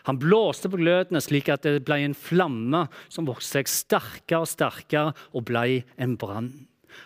Han 0.08 0.20
blåste 0.22 0.72
på 0.72 0.80
glødene 0.82 1.22
slik 1.24 1.52
at 1.54 1.68
det 1.68 1.84
ble 1.88 2.02
en 2.06 2.18
flamme 2.18 2.86
som 3.08 3.30
vokste 3.30 3.60
seg 3.60 3.72
sterkere 3.72 4.44
og 4.44 4.52
sterkere 4.52 5.16
og 5.34 5.48
ble 5.50 5.84
en 6.02 6.18
brann. 6.20 6.52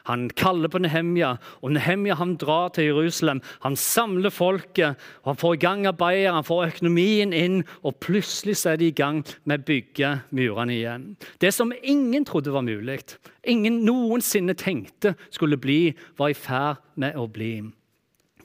Han 0.10 0.30
kaller 0.30 0.72
på 0.72 0.82
Nehemja, 0.84 1.36
og 1.62 1.74
Nehemja 1.76 2.16
han 2.20 2.36
drar 2.42 2.72
til 2.76 2.90
Jerusalem. 2.90 3.42
Han 3.64 3.76
samler 3.80 4.34
folket, 4.34 5.00
og 5.24 5.34
han 5.34 5.40
får 5.40 5.54
i 5.54 5.62
gang 5.64 5.86
arbeidet, 5.90 6.34
han 6.34 6.48
får 6.48 6.66
økonomien 6.72 7.34
inn, 7.36 7.62
og 7.84 8.00
plutselig 8.04 8.58
så 8.60 8.74
er 8.74 8.82
de 8.82 8.90
i 8.92 8.96
gang 8.96 9.24
med 9.46 9.64
å 9.64 9.68
bygge 9.70 10.14
murene 10.36 10.76
igjen. 10.78 11.08
Det 11.40 11.54
som 11.56 11.74
ingen 11.82 12.26
trodde 12.28 12.54
var 12.54 12.66
mulig, 12.66 13.00
ingen 13.44 13.84
noensinne 13.88 14.58
tenkte 14.60 15.16
skulle 15.30 15.60
bli, 15.62 15.94
var 16.18 16.34
i 16.34 16.38
ferd 16.38 16.84
med 17.00 17.18
å 17.20 17.28
bli. 17.32 17.56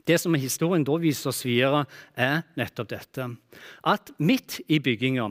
Det 0.08 0.16
som 0.16 0.36
historien 0.40 0.86
da 0.88 0.96
viser 1.00 1.28
oss 1.28 1.44
videre, 1.44 1.84
er 2.16 2.46
nettopp 2.56 2.88
dette. 2.94 3.26
At 3.84 4.14
midt 4.16 4.62
i 4.72 4.80
bygginga, 4.80 5.28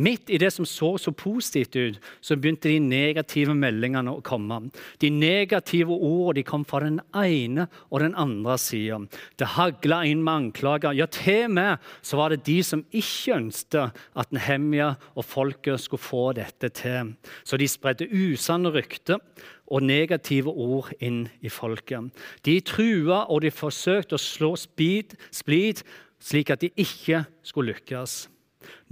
midt 0.00 0.30
i 0.30 0.38
det 0.40 0.50
som 0.54 0.66
så 0.68 0.94
så 1.00 1.12
positivt 1.12 1.76
ut, 1.76 1.98
så 2.20 2.36
begynte 2.36 2.70
de 2.70 2.80
negative 2.82 3.54
meldingene 3.56 4.12
å 4.12 4.22
komme. 4.24 4.62
De 5.02 5.10
negative 5.10 5.94
ordene 5.94 6.40
de 6.40 6.46
kom 6.46 6.64
fra 6.68 6.82
den 6.84 7.00
ene 7.16 7.66
og 7.90 8.02
den 8.04 8.16
andre 8.18 8.56
sida. 8.60 9.00
Det 9.38 9.52
hagla 9.56 10.02
inn 10.08 10.24
med 10.24 10.46
anklager. 10.46 10.96
Ja, 10.96 11.06
til 11.10 11.46
og 11.48 11.54
med 11.56 11.92
så 12.02 12.20
var 12.20 12.32
det 12.32 12.44
de 12.48 12.58
som 12.66 12.84
ikke 12.90 13.36
ønsket 13.38 14.02
at 14.18 14.34
Nehemia 14.34 14.94
og 15.14 15.26
folket 15.26 15.80
skulle 15.82 16.04
få 16.04 16.26
dette 16.38 16.70
til. 16.76 17.14
Så 17.44 17.58
de 17.60 17.68
spredde 17.70 18.08
usanne 18.10 18.72
rykter 18.74 19.20
og 19.70 19.86
negative 19.86 20.50
ord 20.50 20.90
inn 21.00 21.24
i 21.40 21.50
folket. 21.52 22.10
De 22.46 22.58
trua 22.66 23.24
og 23.30 23.44
de 23.44 23.52
forsøkte 23.54 24.18
å 24.18 24.22
slå 24.22 24.54
splid 24.58 25.14
slik 26.20 26.52
at 26.52 26.62
de 26.64 26.72
ikke 26.76 27.24
skulle 27.46 27.74
lykkes. 27.74 28.26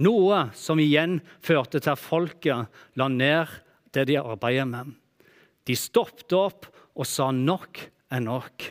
Noe 0.01 0.47
som 0.57 0.79
igjen 0.81 1.19
førte 1.45 1.81
til 1.81 1.93
at 1.93 2.01
folket 2.01 2.81
la 2.99 3.07
ned 3.11 3.51
det 3.93 4.07
de 4.09 4.19
arbeidet 4.21 4.67
med. 4.69 4.93
De 5.65 5.75
stoppet 5.77 6.33
opp 6.37 6.69
og 6.95 7.07
sa 7.07 7.29
nok 7.35 7.81
er 8.09 8.23
nok. 8.25 8.69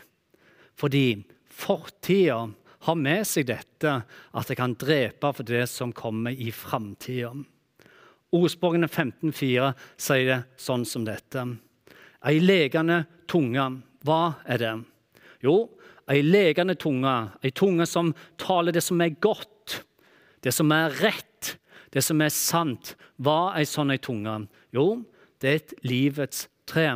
Fordi 0.78 1.20
fortida 1.50 2.46
har 2.86 2.98
med 2.98 3.26
seg 3.26 3.48
dette 3.48 3.94
at 4.02 4.50
det 4.50 4.56
kan 4.58 4.76
drepe 4.78 5.32
for 5.34 5.46
det 5.46 5.66
som 5.70 5.94
kommer 5.94 6.34
i 6.34 6.50
framtida. 6.54 7.32
Ordspråkene 8.34 8.88
15,4 8.90 9.72
sier 9.96 10.26
det 10.28 10.38
sånn 10.60 10.84
som 10.86 11.06
dette. 11.06 11.44
Ei 12.28 12.38
legende 12.42 13.04
tunge, 13.30 13.64
hva 14.04 14.22
er 14.44 14.60
det? 14.60 14.74
Jo, 15.44 15.56
ei 16.10 16.20
legende 16.24 16.76
tunge, 16.76 17.14
ei 17.42 17.52
tunge 17.54 17.86
som 17.88 18.12
taler 18.40 18.74
det 18.74 18.82
som 18.84 19.00
er 19.00 19.16
godt, 19.22 19.48
det 20.44 20.54
som 20.54 20.72
er 20.74 20.94
rett, 21.00 21.56
det 21.94 22.02
som 22.04 22.20
er 22.22 22.32
sant. 22.34 22.94
Hva 23.16 23.54
er 23.58 23.68
sånn 23.68 23.92
ei 23.94 24.00
tunge? 24.02 24.40
Jo, 24.74 25.02
det 25.40 25.50
er 25.50 25.60
et 25.60 25.74
livets 25.86 26.46
tre. 26.68 26.90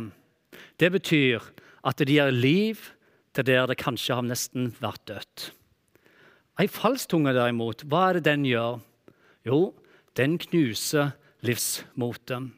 Det 0.77 0.91
betyr 0.93 1.43
at 1.83 1.99
det 1.99 2.13
gir 2.13 2.31
liv 2.31 2.79
til 3.33 3.47
der 3.47 3.67
det 3.67 3.79
kanskje 3.81 4.17
har 4.19 4.25
nesten 4.25 4.71
vært 4.81 5.03
dødt. 5.09 5.51
Ei 6.61 6.67
falsk 6.69 7.09
tunge, 7.09 7.33
derimot, 7.33 7.81
hva 7.89 8.09
er 8.09 8.19
det 8.19 8.27
den 8.27 8.43
gjør? 8.45 8.77
Jo, 9.47 9.73
den 10.17 10.37
knuser 10.37 11.15
livsmotet. 11.43 12.51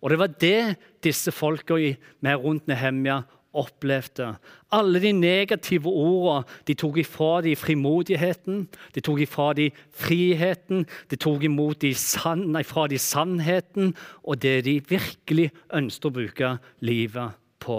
Og 0.00 0.12
det 0.12 0.18
var 0.20 0.34
det 0.38 0.76
disse 1.02 1.34
folka 1.34 1.76
med 2.22 2.44
rundt 2.44 2.68
Nehemja 2.70 3.24
opplevde. 3.54 4.34
Alle 4.74 5.00
de 5.02 5.12
negative 5.16 5.90
ordene 5.90 6.44
de 6.66 6.74
tok 6.78 6.98
ifra 7.02 7.40
de 7.44 7.54
frimodigheten, 7.56 8.64
de 8.94 9.02
tok 9.04 9.22
ifra 9.24 9.52
de 9.56 9.70
friheten, 9.94 10.84
de 11.10 11.18
tok 11.20 11.46
imot 11.46 11.80
de 11.84 11.94
san, 11.94 12.48
nei, 12.54 12.64
fra 12.66 12.88
dem 12.90 13.02
sannheten 13.02 13.94
og 14.22 14.42
det 14.42 14.60
de 14.66 14.80
virkelig 14.90 15.50
ønsket 15.74 16.10
å 16.10 16.14
bruke 16.18 16.52
livet 16.84 17.40
på. 17.62 17.78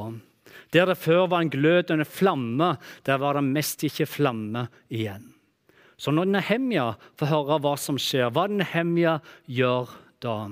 Der 0.74 0.88
det 0.89 0.98
før 0.98 1.27
var 1.32 1.44
en 1.44 1.51
glødende 1.51 2.05
flamme, 2.08 2.75
der 3.05 3.20
var 3.22 3.38
det 3.38 3.46
mest 3.48 3.84
ikke 3.86 4.08
flamme 4.10 4.67
igjen. 4.89 5.32
Så 5.98 6.12
når 6.12 6.27
Nehemja 6.27 6.89
får 7.15 7.32
høre 7.32 7.60
hva 7.63 7.75
som 7.79 8.00
skjer, 8.01 8.32
hva 8.36 8.48
Nehemja 8.51 9.20
gjør 9.48 9.94
da? 10.24 10.50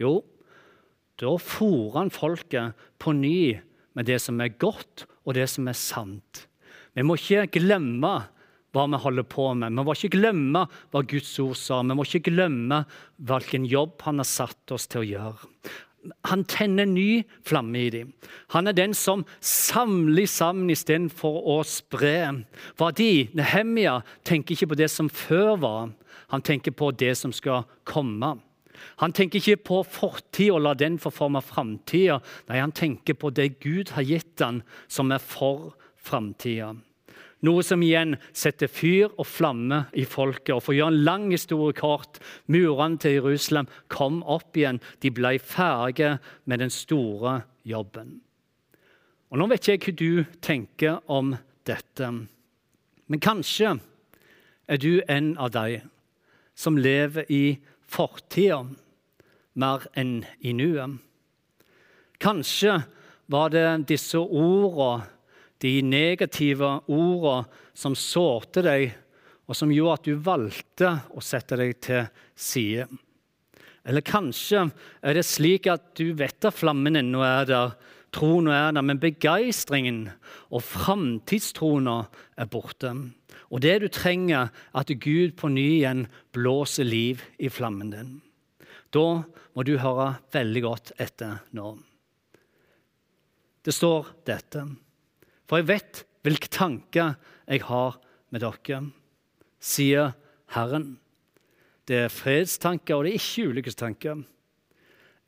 Jo, 0.00 0.22
da 1.20 1.34
fòrer 1.36 1.98
han 1.98 2.12
folket 2.12 2.86
på 3.02 3.12
ny 3.16 3.60
med 3.98 4.08
det 4.08 4.18
som 4.24 4.40
er 4.40 4.54
godt, 4.60 5.06
og 5.26 5.36
det 5.36 5.48
som 5.50 5.68
er 5.70 5.78
sant. 5.78 6.46
Vi 6.96 7.04
må 7.06 7.16
ikke 7.16 7.46
glemme 7.58 8.14
hva 8.72 8.88
vi 8.88 9.00
holder 9.04 9.26
på 9.28 9.50
med. 9.54 9.72
Vi 9.72 9.84
må 9.84 9.94
ikke 9.96 10.16
glemme 10.16 10.66
hva 10.92 11.04
Guds 11.04 11.32
ord 11.42 11.56
sa. 11.60 11.80
Vi 11.84 11.96
må 11.96 12.06
ikke 12.08 12.32
glemme 12.32 12.82
hvilken 13.20 13.66
jobb 13.68 14.00
han 14.06 14.22
har 14.22 14.28
satt 14.28 14.74
oss 14.74 14.88
til 14.90 15.02
å 15.02 15.08
gjøre. 15.08 15.50
Han 16.26 16.42
tenner 16.50 16.88
ny 16.88 17.22
flamme 17.46 17.78
i 17.78 17.90
dem. 17.94 18.08
Han 18.56 18.66
er 18.66 18.74
den 18.74 18.94
som 18.96 19.22
samler 19.38 20.26
sammen 20.26 20.72
istedenfor 20.72 21.36
å 21.54 21.60
spre. 21.68 22.16
Fordi 22.80 23.28
Nehemia 23.38 24.00
tenker 24.26 24.56
ikke 24.56 24.72
på 24.72 24.80
det 24.80 24.90
som 24.90 25.12
før 25.12 25.54
var, 25.62 25.92
han 26.32 26.42
tenker 26.42 26.74
på 26.74 26.90
det 26.96 27.12
som 27.20 27.34
skal 27.34 27.68
komme. 27.88 28.34
Han 29.02 29.12
tenker 29.12 29.40
ikke 29.40 29.64
på 29.68 29.82
fortida 29.86 30.56
og 30.56 30.64
la 30.66 30.74
den 30.78 30.98
forforme 30.98 31.42
forme 31.42 31.42
framtida. 31.42 32.20
Nei, 32.48 32.60
han 32.60 32.72
tenker 32.72 33.14
på 33.14 33.30
det 33.30 33.60
Gud 33.60 33.92
har 33.96 34.02
gitt 34.02 34.40
han, 34.40 34.62
som 34.88 35.12
er 35.12 35.22
for 35.22 35.74
framtida. 35.96 36.74
Noe 37.42 37.62
som 37.66 37.82
igjen 37.82 38.14
setter 38.30 38.70
fyr 38.70 39.08
og 39.18 39.26
flamme 39.26 39.86
i 39.98 40.04
folket. 40.06 40.54
Og 40.54 40.62
For 40.62 40.72
å 40.72 40.76
gjøre 40.76 40.94
en 40.94 41.04
lang 41.04 41.30
historie 41.32 41.74
kort 41.74 42.20
murene 42.46 43.00
til 43.02 43.18
Jerusalem 43.18 43.66
kom 43.90 44.22
opp 44.22 44.56
igjen. 44.56 44.78
De 45.02 45.10
ble 45.10 45.38
ferdige 45.42 46.18
med 46.46 46.62
den 46.62 46.70
store 46.70 47.40
jobben. 47.66 48.20
Og 49.32 49.40
Nå 49.40 49.48
vet 49.50 49.64
ikke 49.64 49.72
jeg 49.72 49.82
hva 49.82 49.96
du 49.98 50.38
tenker 50.44 51.00
om 51.10 51.34
dette, 51.66 52.08
men 53.06 53.20
kanskje 53.22 53.78
er 54.68 54.78
du 54.78 55.02
en 55.08 55.32
av 55.40 55.50
de 55.54 55.80
som 56.54 56.76
lever 56.76 57.26
i 57.32 57.58
fortida 57.92 58.62
mer 59.60 59.84
enn 59.98 60.22
i 60.40 60.54
nuet. 60.56 60.98
Kanskje 62.22 62.78
var 63.32 63.52
det 63.52 63.66
disse 63.90 64.20
ordene, 64.20 65.08
de 65.62 65.76
negative 65.86 66.68
ordene, 66.90 67.46
som 67.74 67.94
sårte 67.96 68.64
deg, 68.66 68.90
og 69.46 69.56
som 69.56 69.70
gjorde 69.72 69.94
at 69.94 70.08
du 70.08 70.24
valgte 70.24 70.90
å 71.14 71.22
sette 71.22 71.58
deg 71.58 71.76
til 71.82 72.06
side. 72.34 72.86
Eller 73.82 74.04
kanskje 74.06 74.66
er 75.02 75.16
det 75.18 75.24
slik 75.26 75.66
at 75.70 75.92
du 75.98 76.12
vet 76.18 76.46
at 76.46 76.54
flammen 76.54 76.98
ennå 77.00 77.22
er 77.26 77.48
der, 77.50 77.74
troen 78.12 78.48
er 78.52 78.72
der, 78.76 78.84
men 78.84 79.00
begeistringen 79.00 80.10
og 80.52 80.64
framtidstroen 80.64 81.88
er 81.88 82.50
borte. 82.50 82.92
Og 83.52 83.62
det 83.64 83.78
du 83.82 83.88
trenger, 83.92 84.50
er 84.52 84.80
at 84.80 84.92
Gud 85.00 85.34
på 85.36 85.48
ny 85.52 85.68
igjen 85.78 86.06
blåser 86.32 86.88
liv 86.88 87.22
i 87.38 87.48
flammen 87.52 87.92
din. 87.92 88.12
Da 88.92 89.24
må 89.24 89.64
du 89.64 89.76
høre 89.80 90.14
veldig 90.32 90.62
godt 90.64 90.92
etter 91.00 91.40
nå. 91.56 91.74
Det 93.62 93.74
står 93.74 94.08
dette. 94.26 94.64
For 95.46 95.60
jeg 95.60 95.70
vet 95.70 96.02
hvilke 96.24 96.50
tanker 96.52 97.14
jeg 97.46 97.64
har 97.68 97.98
med 98.32 98.42
dere, 98.42 98.82
sier 99.62 100.12
Herren. 100.52 100.98
det 101.88 101.96
er 102.06 102.12
fredstanker, 102.12 102.94
og 102.94 103.04
det 103.04 103.12
er 103.12 103.20
ikke 103.20 103.48
ulykkestanker. 103.50 104.22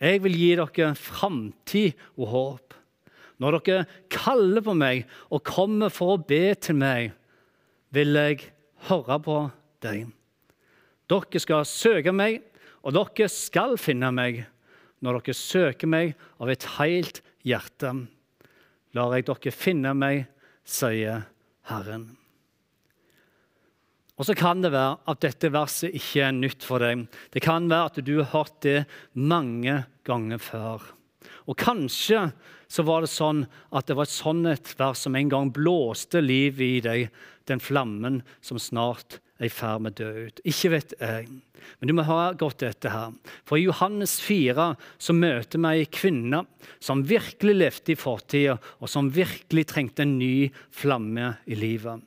Jeg 0.04 0.20
vil 0.24 0.34
gi 0.36 0.50
dere 0.58 0.92
framtid 0.98 2.00
og 2.18 2.26
håp. 2.28 2.74
Når 3.40 3.58
dere 3.64 3.84
kaller 4.12 4.64
på 4.64 4.74
meg 4.76 5.06
og 5.32 5.44
kommer 5.48 5.92
for 5.92 6.14
å 6.14 6.20
be 6.20 6.52
til 6.60 6.76
meg, 6.78 7.14
vil 7.94 8.12
jeg 8.18 8.50
høre 8.90 9.16
på 9.24 9.38
deg. 9.84 10.10
Dere 11.10 11.40
skal 11.42 11.64
søke 11.68 12.12
meg, 12.14 12.42
og 12.84 12.96
dere 12.96 13.30
skal 13.32 13.78
finne 13.80 14.10
meg 14.14 14.44
når 15.04 15.20
dere 15.20 15.36
søker 15.36 15.90
meg 15.90 16.12
av 16.40 16.52
et 16.52 16.66
helt 16.78 17.22
hjerte. 17.44 17.94
Lar 18.96 19.16
jeg 19.16 19.26
dere 19.30 19.54
finne 19.54 19.94
meg, 19.96 20.28
sier 20.64 21.24
Herren. 21.68 22.06
Og 24.14 24.28
så 24.28 24.36
kan 24.38 24.60
det 24.62 24.70
være 24.70 25.00
at 25.10 25.24
dette 25.24 25.50
verset 25.50 25.96
ikke 25.96 26.22
er 26.28 26.36
nytt 26.36 26.62
for 26.64 26.84
deg. 26.84 27.08
Det 27.34 27.42
kan 27.42 27.66
være 27.70 27.90
at 27.90 28.04
du 28.06 28.14
har 28.20 28.30
hørt 28.30 28.60
det 28.62 28.84
mange 29.18 29.80
ganger 30.06 30.42
før. 30.42 30.84
Og 31.48 31.56
kanskje 31.60 32.28
så 32.70 32.84
var 32.86 33.04
det 33.04 33.12
sånn 33.12 33.44
at 33.74 33.88
det 33.88 33.96
var 33.98 34.08
et 34.08 34.14
sannhetsvers 34.14 34.74
et 34.74 34.80
vers 34.80 35.04
som 35.06 35.16
en 35.18 35.30
gang 35.32 35.52
blåste 35.54 36.22
liv 36.24 36.60
i 36.64 36.78
deg, 36.84 37.10
den 37.48 37.60
flammen 37.60 38.22
som 38.44 38.60
snart 38.60 39.18
er 39.38 39.48
i 39.48 39.52
ferd 39.52 39.84
med 39.84 39.94
å 39.94 40.04
dø 40.04 40.28
ut. 40.28 40.40
Ikke 40.48 40.72
vet 40.76 40.94
jeg. 40.98 41.28
Men 41.78 41.88
du 41.88 41.94
må 41.96 42.04
høre 42.06 42.36
godt 42.40 42.62
dette 42.64 42.92
her. 42.92 43.12
For 43.48 43.58
i 43.58 43.66
Johannes 43.66 44.16
4 44.24 44.70
så 45.00 45.16
møter 45.16 45.60
vi 45.60 45.84
ei 45.84 45.86
kvinne 45.90 46.44
som 46.82 47.04
virkelig 47.08 47.56
levde 47.56 47.94
i 47.94 47.98
fortida, 47.98 48.58
og 48.80 48.90
som 48.90 49.12
virkelig 49.12 49.66
trengte 49.72 50.04
en 50.04 50.18
ny 50.20 50.50
flamme 50.74 51.34
i 51.48 51.58
livet. 51.58 52.04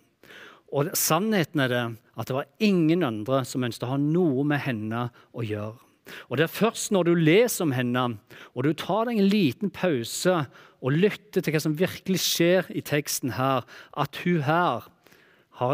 Og 0.75 0.91
sannheten 0.97 1.63
er 1.63 1.71
det 1.71 1.83
at 2.17 2.29
det 2.29 2.35
var 2.35 2.49
ingen 2.63 3.05
andre 3.07 3.43
som 3.47 3.63
ønsket 3.63 3.87
å 3.87 3.93
ha 3.93 3.99
noe 4.01 4.43
med 4.47 4.65
henne 4.65 5.07
å 5.31 5.45
gjøre. 5.45 5.86
Og 6.29 6.37
Det 6.37 6.47
er 6.47 6.59
først 6.59 6.91
når 6.91 7.03
du 7.03 7.13
leser 7.15 7.65
om 7.65 7.73
henne, 7.75 8.17
og 8.55 8.63
du 8.63 8.73
tar 8.73 9.07
deg 9.07 9.17
en 9.17 9.31
liten 9.31 9.73
pause 9.73 10.45
og 10.81 10.93
lytter 10.93 11.41
til 11.41 11.53
hva 11.53 11.61
som 11.63 11.79
virkelig 11.79 12.21
skjer 12.21 12.69
i 12.69 12.83
teksten 12.85 13.33
her, 13.37 13.65
at 13.97 14.21
hun 14.23 14.45
her, 14.45 14.87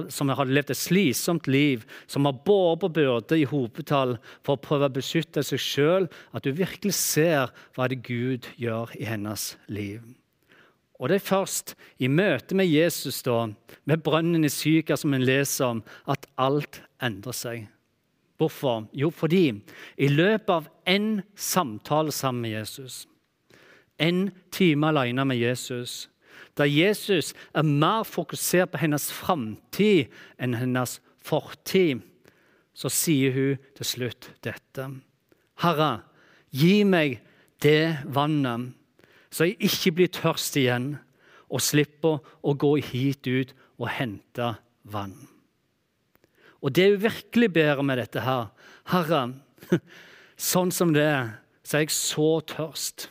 som 0.07 0.31
har 0.31 0.47
levd 0.47 0.71
et 0.71 0.79
slitsomt 0.79 1.47
liv, 1.51 1.83
som 2.07 2.23
har 2.25 2.39
båret 2.45 2.79
på 2.79 2.91
byrde 2.95 3.39
i 3.41 3.47
hopetall 3.49 4.15
for 4.45 4.55
å 4.55 4.63
prøve 4.63 4.87
å 4.87 4.95
beskytte 4.95 5.43
seg 5.43 5.59
sjøl, 5.59 6.09
at 6.31 6.47
du 6.47 6.53
virkelig 6.55 6.95
ser 6.95 7.51
hva 7.75 7.89
det 7.91 7.99
Gud 8.07 8.47
gjør 8.55 8.95
i 8.95 9.09
hennes 9.09 9.53
liv. 9.67 10.05
Og 11.01 11.09
det 11.09 11.19
er 11.19 11.25
først 11.25 11.73
i 11.99 12.07
møte 12.07 12.55
med 12.55 12.69
Jesus, 12.69 13.19
da, 13.25 13.49
med 13.83 14.03
brønnen 14.05 14.45
i 14.47 14.51
Syka, 14.51 14.95
som 14.95 15.11
en 15.11 15.25
leser 15.25 15.65
om, 15.67 15.81
at 16.07 16.29
alt 16.39 16.79
endrer 17.03 17.35
seg. 17.35 17.65
Hvorfor? 18.37 18.87
Jo, 18.93 19.09
fordi 19.09 19.51
i 19.97 20.07
løpet 20.07 20.49
av 20.49 20.69
en 20.89 21.21
samtale 21.35 22.11
sammen 22.11 22.41
med 22.41 22.55
Jesus, 22.57 23.07
en 23.99 24.31
time 24.51 24.89
alene 24.89 25.25
med 25.25 25.37
Jesus, 25.37 26.09
der 26.57 26.65
Jesus 26.65 27.33
er 27.53 27.61
mer 27.61 28.03
fokusert 28.03 28.73
på 28.73 28.81
hennes 28.81 29.11
framtid 29.13 30.09
enn 30.41 30.57
hennes 30.57 30.99
fortid, 31.23 32.01
så 32.73 32.89
sier 32.89 33.33
hun 33.33 33.67
til 33.77 33.85
slutt 33.85 34.31
dette. 34.45 34.89
Herre, 35.61 36.01
gi 36.49 36.81
meg 36.89 37.19
det 37.61 38.03
vannet 38.09 38.73
så 39.33 39.47
jeg 39.49 39.57
ikke 39.65 39.95
blir 39.97 40.13
tørst 40.13 40.57
igjen 40.61 40.93
og 41.49 41.61
slipper 41.63 42.21
å 42.45 42.53
gå 42.53 42.75
hit 42.85 43.25
ut 43.25 43.53
og 43.81 43.87
hente 43.95 44.53
vann. 44.93 45.15
Og 46.63 46.71
det 46.75 46.89
hun 46.93 47.01
virkelig 47.03 47.49
ber 47.53 47.81
med 47.85 47.99
dette 47.99 48.23
her 48.23 48.47
Herre, 48.91 49.25
sånn 50.51 50.71
som 50.75 50.93
det 50.95 51.03
er, 51.07 51.33
så 51.63 51.77
er 51.79 51.85
jeg 51.85 51.95
så 51.95 52.29
tørst. 52.47 53.09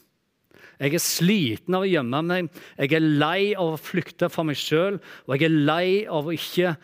Jeg 0.83 0.97
er 0.97 1.03
sliten 1.05 1.77
av 1.77 1.85
å 1.85 1.89
gjemme 1.89 2.21
meg, 2.27 2.49
jeg 2.77 2.97
er 2.97 3.05
lei 3.05 3.53
av 3.55 3.77
å 3.77 3.81
flykte 3.81 4.29
fra 4.33 4.45
meg 4.45 4.59
sjøl, 4.59 4.99
og 5.29 5.37
jeg 5.37 5.47
er 5.47 5.55
lei 5.69 5.87
av 6.11 6.29
å 6.29 6.35
ikke, 6.35 6.75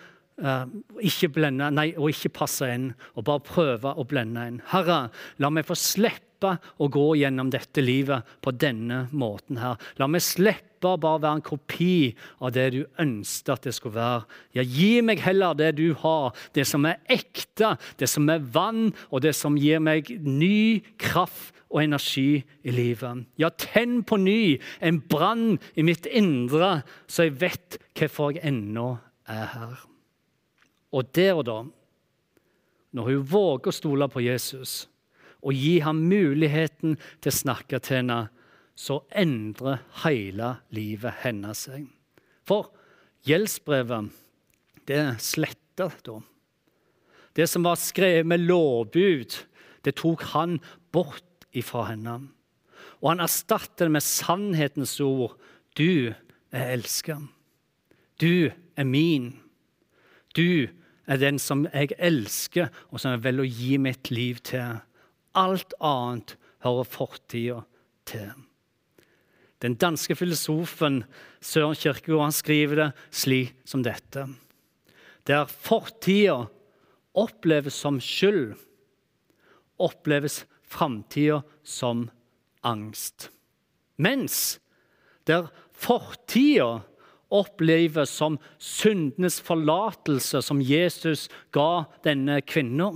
uh, 0.44 0.70
ikke 1.02 1.32
blende, 1.34 1.68
nei, 1.74 1.90
å 1.98 2.08
ikke 2.12 2.32
passe 2.38 2.68
inn 2.70 2.92
og 3.16 3.26
bare 3.26 3.44
prøve 3.44 3.92
å 3.92 4.06
blende 4.08 4.46
inn. 4.48 4.62
Herre, 4.70 5.08
la 5.42 5.52
meg 5.52 5.66
få 5.68 5.76
slippe 5.76 6.27
slippe 6.38 6.58
å 6.78 6.88
gå 6.88 7.16
gjennom 7.18 7.50
dette 7.50 7.82
livet 7.82 8.22
på 8.40 8.52
denne 8.52 9.08
måten 9.12 9.58
her. 9.58 9.76
La 9.98 10.06
meg 10.06 10.22
slippe 10.22 10.86
å 10.86 10.98
bare 10.98 11.20
være 11.20 11.38
en 11.38 11.42
kopi 11.42 12.14
av 12.40 12.52
det 12.52 12.70
du 12.70 12.86
ønsket 12.98 13.52
at 13.52 13.62
det 13.64 13.74
skulle 13.74 13.96
være. 13.96 14.26
Ja, 14.54 14.62
gi 14.62 15.02
meg 15.02 15.20
heller 15.20 15.54
det 15.54 15.76
du 15.76 15.94
har, 15.94 16.34
det 16.54 16.66
som 16.66 16.86
er 16.86 17.00
ekte, 17.08 17.76
det 17.98 18.08
som 18.08 18.28
er 18.28 18.38
vann, 18.38 18.94
og 19.10 19.22
det 19.22 19.34
som 19.34 19.56
gir 19.58 19.80
meg 19.80 20.08
ny 20.22 20.80
kraft 20.98 21.54
og 21.68 21.82
energi 21.82 22.44
i 22.64 22.72
livet. 22.72 23.26
Ja, 23.36 23.50
tenn 23.50 24.02
på 24.02 24.16
ny 24.16 24.58
en 24.80 25.00
brann 25.00 25.58
i 25.76 25.82
mitt 25.82 26.06
indre, 26.06 26.82
så 27.06 27.26
jeg 27.26 27.40
vet 27.42 27.80
hvorfor 27.98 28.32
jeg 28.32 28.46
ennå 28.46 28.94
er 29.28 29.50
her. 29.52 29.82
Og 30.94 31.10
der 31.12 31.34
og 31.36 31.44
da, 31.44 31.58
når 32.96 33.10
hun 33.10 33.26
våger 33.28 33.68
å 33.68 33.76
stole 33.76 34.08
på 34.08 34.22
Jesus, 34.24 34.86
og 35.42 35.54
gi 35.54 35.78
ham 35.84 36.02
muligheten 36.10 36.96
til 37.22 37.32
å 37.32 37.38
snakke 37.38 37.80
til 37.82 38.00
henne, 38.00 38.20
så 38.78 39.00
endrer 39.10 39.82
hele 40.04 40.54
livet 40.74 41.22
hennes 41.24 41.66
seg. 41.66 41.86
For 42.46 42.70
gjeldsbrevet, 43.26 44.12
det 44.88 45.02
sletter 45.22 45.94
da. 46.06 46.18
Det 47.36 47.46
som 47.50 47.66
var 47.66 47.78
skrevet 47.78 48.26
med 48.26 48.46
lovbud, 48.46 49.34
det 49.84 49.94
tok 49.98 50.24
han 50.32 50.58
bort 50.94 51.46
ifra 51.54 51.88
henne. 51.90 52.16
Og 53.02 53.12
han 53.12 53.22
erstatter 53.22 53.86
det 53.86 53.94
med 53.94 54.06
sannhetens 54.06 54.96
ord. 55.04 55.36
Du 55.78 56.14
er 56.50 56.72
elsket. 56.74 57.28
Du 58.18 58.50
er 58.50 58.86
min. 58.86 59.36
Du 60.34 60.66
er 61.06 61.20
den 61.20 61.38
som 61.38 61.66
jeg 61.70 61.94
elsker, 61.98 62.72
og 62.90 63.00
som 63.00 63.14
jeg 63.14 63.24
velger 63.26 63.46
å 63.46 63.52
gi 63.60 63.78
mitt 63.82 64.10
liv 64.10 64.42
til. 64.46 64.80
Alt 65.38 65.74
annet 65.78 66.34
hører 66.64 66.88
fortida 66.88 67.62
til. 68.08 68.32
Den 69.62 69.74
danske 69.78 70.14
filosofen 70.18 71.02
Søren 71.42 71.78
Kierkegaard 71.78 72.34
skriver 72.34 72.78
det 72.78 72.90
slik 73.10 73.54
som 73.66 73.82
dette. 73.86 74.26
Der 75.26 75.46
fortida 75.46 76.46
oppleves 77.18 77.74
som 77.74 77.98
skyld, 78.02 78.54
oppleves 79.78 80.44
framtida 80.62 81.42
som 81.62 82.06
angst. 82.62 83.30
Mens 83.98 84.60
der 85.26 85.50
fortida 85.74 86.80
oppleves 87.30 88.14
som 88.14 88.38
syndenes 88.58 89.40
forlatelse, 89.44 90.40
som 90.42 90.62
Jesus 90.64 91.26
ga 91.52 91.84
denne 92.06 92.40
kvinna, 92.46 92.94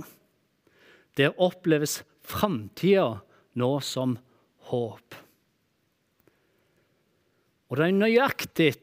der 1.17 1.35
oppleves 1.37 2.01
framtida 2.27 3.21
nå 3.59 3.71
som 3.83 4.17
håp. 4.69 5.19
Og 7.69 7.79
det 7.79 7.87
er 7.87 7.97
nøyaktig 7.97 8.73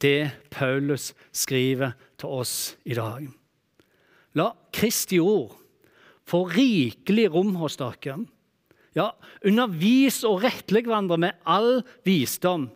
det 0.00 0.30
Paulus 0.54 1.10
skriver 1.34 1.96
til 2.18 2.38
oss 2.40 2.54
i 2.88 2.96
dag. 2.96 3.26
La 4.38 4.52
Kristi 4.74 5.18
ord 5.20 5.56
få 6.28 6.44
rikelig 6.52 7.28
rom 7.32 7.54
hos 7.60 7.78
dere. 7.80 8.18
Ja, 8.96 9.12
undervis 9.46 10.22
og 10.26 10.42
rettlegg 10.44 10.88
hverandre 10.88 11.18
med 11.20 11.38
all 11.48 11.82
visdom. 12.08 12.68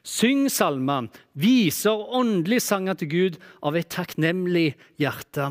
Syng 0.00 0.48
salmer, 0.48 1.10
viser 1.36 2.00
åndelige 2.16 2.64
sanger 2.64 2.96
til 2.96 3.10
Gud 3.12 3.36
av 3.60 3.76
et 3.76 3.90
takknemlig 3.92 4.72
hjerte. 5.00 5.50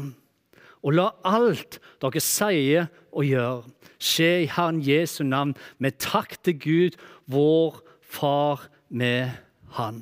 Og 0.86 0.96
la 0.96 1.10
alt 1.28 1.80
dere 2.00 2.22
sier 2.24 2.88
og 3.12 3.28
gjør, 3.28 3.66
skje 4.00 4.30
i 4.46 4.50
Herren 4.54 4.80
Jesu 4.86 5.24
navn, 5.28 5.56
med 5.78 6.00
takk 6.00 6.38
til 6.44 6.60
Gud, 6.60 7.00
vår 7.28 7.82
Far 8.10 8.64
med 8.90 9.36
Han. 9.78 10.02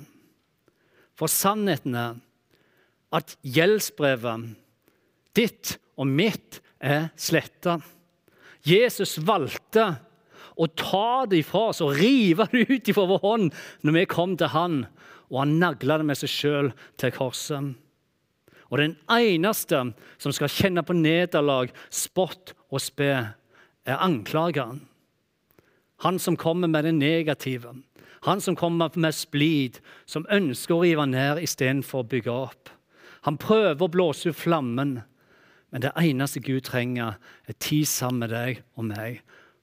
For 1.18 1.28
sannheten 1.28 1.98
er 1.98 2.16
at 3.12 3.34
gjeldsbrevet 3.42 4.54
ditt 5.38 5.78
og 5.98 6.08
mitt 6.08 6.62
er 6.80 7.10
sletta. 7.20 7.80
Jesus 8.68 9.18
valgte 9.26 9.90
å 10.58 10.68
ta 10.72 11.26
det 11.30 11.42
ifra 11.44 11.68
oss 11.72 11.82
og 11.86 11.98
rive 11.98 12.48
det 12.54 12.66
ut 12.70 12.90
ifra 12.90 13.06
vår 13.10 13.24
hånd 13.24 13.58
når 13.86 13.98
vi 14.00 14.06
kom 14.10 14.38
til 14.38 14.54
Han, 14.54 14.86
og 15.30 15.42
han 15.42 15.58
nagla 15.60 16.00
det 16.00 16.08
med 16.08 16.20
seg 16.20 16.32
sjøl 16.32 16.72
til 17.00 17.14
korset. 17.16 17.76
Og 18.72 18.82
den 18.82 18.96
eneste 19.12 19.80
som 20.20 20.34
skal 20.36 20.52
kjenne 20.52 20.84
på 20.84 20.96
nederlag, 20.98 21.72
spott 21.90 22.54
og 22.68 22.82
spe, 22.84 23.12
er 23.88 24.04
anklageren. 24.04 24.82
Han 26.04 26.20
som 26.20 26.38
kommer 26.38 26.68
med 26.68 26.84
det 26.84 26.96
negative. 26.98 27.74
Han 28.28 28.42
som 28.42 28.56
kommer 28.56 28.92
med 28.96 29.16
splid, 29.16 29.80
som 30.06 30.28
ønsker 30.30 30.76
å 30.76 30.82
rive 30.84 31.06
ned 31.08 31.40
istedenfor 31.42 32.04
å 32.04 32.10
bygge 32.12 32.34
opp. 32.34 32.74
Han 33.26 33.40
prøver 33.40 33.86
å 33.86 33.92
blåse 33.92 34.30
ut 34.30 34.36
flammen, 34.36 35.02
Men 35.72 35.82
det 35.82 35.92
eneste 36.00 36.40
Gud 36.40 36.64
trenger, 36.64 37.18
er 37.48 37.54
tid 37.60 37.86
sammen 37.86 38.20
med 38.20 38.30
deg 38.30 38.62
og 38.80 38.86
meg 38.88 39.18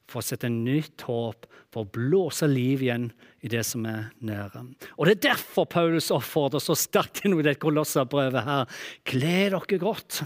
for 0.09 0.21
å 0.21 0.25
sette 0.25 0.49
nytt 0.51 1.05
håp, 1.07 1.47
for 1.73 1.83
å 1.83 1.91
blåse 1.97 2.47
liv 2.47 2.83
igjen 2.85 3.09
i 3.43 3.49
det 3.51 3.63
som 3.67 3.85
er 3.89 4.07
nære. 4.25 4.63
Og 4.97 5.07
Det 5.07 5.15
er 5.15 5.23
derfor 5.31 5.67
Paulus 5.69 6.11
oppfordrer 6.13 6.63
så 6.63 6.77
sterkt 6.77 7.23
inn 7.25 7.37
i 7.37 7.45
det 7.45 7.57
kolosserbrevet 7.61 8.45
her. 8.45 8.69
Kle 9.07 9.35
dere 9.51 9.79
godt. 9.81 10.21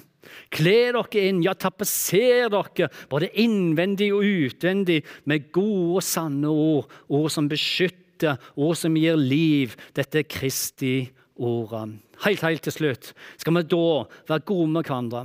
Kle 0.53 0.77
dere 0.93 1.23
inn, 1.25 1.41
ja, 1.45 1.55
tapetser 1.55 2.51
dere, 2.51 2.91
både 3.11 3.31
innvendig 3.41 4.11
og 4.15 4.27
utvendig, 4.27 5.01
med 5.25 5.49
gode 5.55 5.99
og 6.01 6.05
sanne 6.05 6.51
ord. 6.51 6.91
Ord 7.07 7.31
som 7.33 7.49
beskytter, 7.51 8.37
ord 8.59 8.77
som 8.77 8.99
gir 8.99 9.17
liv. 9.19 9.77
Dette 9.95 10.21
er 10.21 10.29
Kristi 10.29 11.09
ordet. 11.39 11.99
Helt, 12.25 12.43
helt 12.43 12.65
til 12.67 12.75
slutt 12.75 13.13
skal 13.39 13.55
vi 13.55 13.69
da 13.71 13.85
være 14.27 14.43
gode 14.47 14.73
med 14.73 14.83
hverandre 14.83 15.21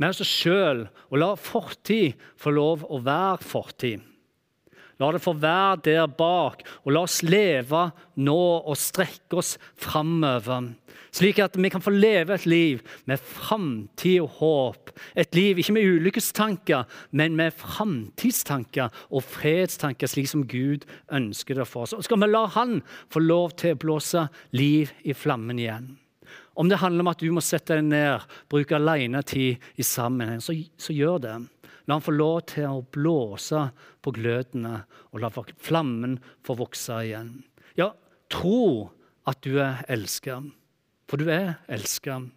med 0.00 0.14
oss 0.14 0.24
sjøl 0.26 0.86
og 1.10 1.18
la 1.20 1.34
fortid 1.38 2.16
få 2.40 2.54
lov 2.56 2.86
å 2.88 3.02
være 3.04 3.44
fortid. 3.44 4.06
La 5.00 5.08
det 5.14 5.22
få 5.24 5.32
være 5.40 5.80
der 5.86 6.08
bak, 6.12 6.60
og 6.84 6.92
la 6.92 7.06
oss 7.06 7.22
leve 7.24 7.86
nå 8.20 8.40
og 8.60 8.76
strekke 8.76 9.38
oss 9.40 9.54
framover. 9.80 10.74
Slik 11.16 11.40
at 11.42 11.56
vi 11.56 11.70
kan 11.72 11.82
få 11.82 11.94
leve 11.94 12.36
et 12.36 12.44
liv 12.46 12.82
med 13.08 13.22
framtid 13.24 14.20
og 14.20 14.36
håp. 14.42 14.92
Et 15.16 15.34
liv 15.34 15.58
ikke 15.58 15.74
med 15.78 15.88
ulykkestanker, 15.88 16.84
men 17.16 17.38
med 17.38 17.56
framtidstanker 17.56 18.92
og 19.08 19.24
fredstanker, 19.24 20.10
slik 20.10 20.28
som 20.30 20.44
Gud 20.44 20.84
ønsker 21.08 21.56
det 21.56 21.66
for 21.70 21.88
oss. 21.88 21.96
Og 21.96 22.04
skal 22.04 22.20
vi 22.20 22.28
la 22.28 22.44
Han 22.52 22.82
få 23.08 23.24
lov 23.24 23.56
til 23.56 23.74
å 23.74 23.80
blåse 23.80 24.28
liv 24.52 24.92
i 25.02 25.16
flammen 25.16 25.58
igjen. 25.58 25.94
Om 26.60 26.68
det 26.68 26.80
handler 26.82 27.06
om 27.06 27.08
at 27.14 27.22
du 27.22 27.30
må 27.32 27.40
sette 27.40 27.78
deg 27.78 27.86
ned, 27.88 28.26
bruke 28.52 28.76
alenetid 28.76 29.62
i 29.80 29.86
sammenheng, 29.86 30.42
så, 30.44 30.52
så 30.76 30.92
gjør 30.92 31.22
det. 31.24 31.36
La 31.88 31.96
han 31.96 32.04
få 32.04 32.12
lov 32.12 32.42
til 32.52 32.66
å 32.68 32.82
blåse 32.92 33.62
på 34.04 34.12
glødene, 34.14 34.82
og 35.10 35.22
la 35.22 35.30
flammen 35.32 36.18
få 36.44 36.58
vokse 36.60 36.98
igjen. 37.06 37.32
Ja, 37.80 37.94
tro 38.28 38.90
at 39.30 39.40
du 39.46 39.56
er 39.62 39.80
elsket, 39.88 40.52
for 41.08 41.22
du 41.22 41.32
er 41.32 41.56
elsket. 41.72 42.28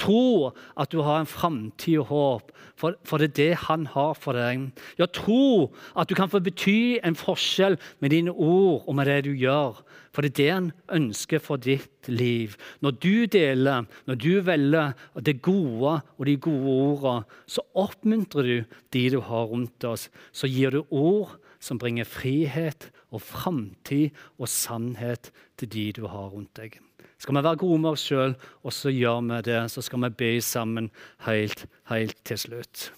Tro 0.00 0.50
at 0.78 0.92
du 0.92 1.02
har 1.04 1.20
en 1.20 1.28
framtid 1.28 1.98
og 2.02 2.10
håp, 2.12 2.52
for, 2.78 3.18
det 3.18 3.30
er 3.30 3.36
det 3.36 3.54
han 3.66 3.86
har 3.90 4.14
for 4.18 4.38
deg. 4.38 4.68
Ja, 5.00 5.08
tro 5.10 5.70
at 5.98 6.10
du 6.10 6.14
kan 6.18 6.30
få 6.30 6.40
bety 6.44 6.98
en 7.02 7.18
forskjell 7.18 7.78
med 8.02 8.14
dine 8.14 8.32
ord 8.32 8.86
og 8.86 8.98
med 8.98 9.10
det 9.10 9.24
du 9.26 9.32
gjør. 9.34 9.80
For 10.14 10.24
det 10.24 10.32
er 10.32 10.38
det 10.38 10.50
han 10.52 10.70
ønsker 10.94 11.42
for 11.42 11.60
ditt 11.62 12.08
liv. 12.10 12.56
Når 12.80 12.96
du 13.02 13.26
deler, 13.26 13.86
når 14.06 14.20
du 14.22 14.30
velger 14.46 14.94
det 15.22 15.40
gode 15.42 15.98
og 16.16 16.26
de 16.26 16.36
gode 16.36 16.74
ordene, 16.74 17.26
så 17.46 17.66
oppmuntrer 17.74 18.48
du 18.48 18.78
de 18.94 19.04
du 19.14 19.20
har 19.20 19.50
rundt 19.50 19.84
oss. 19.84 20.08
Så 20.32 20.50
gir 20.50 20.74
du 20.74 20.84
ord 20.90 21.36
som 21.60 21.78
bringer 21.78 22.06
frihet 22.06 22.90
og 23.10 23.22
framtid 23.26 24.14
og 24.38 24.50
sannhet 24.50 25.32
til 25.58 25.72
de 25.74 25.88
du 25.98 26.06
har 26.06 26.30
rundt 26.30 26.54
deg 26.58 26.78
skal 27.18 27.34
vi 27.34 27.42
være 27.42 27.58
gode 27.60 27.82
med 27.82 27.90
oss 27.96 28.06
sjøl, 28.06 28.34
og 28.62 28.74
så 28.74 28.92
gjør 28.94 29.24
vi 29.26 29.40
det. 29.50 29.60
Så 29.72 29.82
skal 29.82 30.04
vi 30.06 30.14
be 30.20 30.32
sammen 30.44 30.90
helt, 31.26 31.66
helt 31.90 32.18
til 32.28 32.38
slutt. 32.38 32.90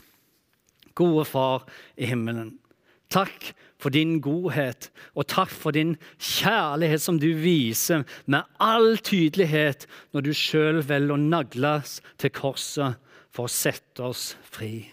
Gode 0.94 1.24
Far 1.24 1.64
i 1.96 2.10
himmelen. 2.10 2.58
Takk 3.10 3.50
for 3.80 3.90
din 3.90 4.20
godhet, 4.22 4.90
og 5.18 5.26
takk 5.32 5.50
for 5.50 5.74
din 5.74 5.96
kjærlighet 6.20 7.02
som 7.02 7.18
du 7.18 7.32
viser 7.40 8.04
med 8.30 8.46
all 8.62 9.00
tydelighet 9.02 9.88
når 10.12 10.28
du 10.28 10.32
sjøl 10.36 10.82
velger 10.86 11.16
å 11.16 11.22
nagles 11.24 11.98
til 12.20 12.30
korset 12.36 13.00
for 13.32 13.48
å 13.48 13.54
sette 13.54 14.04
oss 14.04 14.34
fri. 14.52 14.84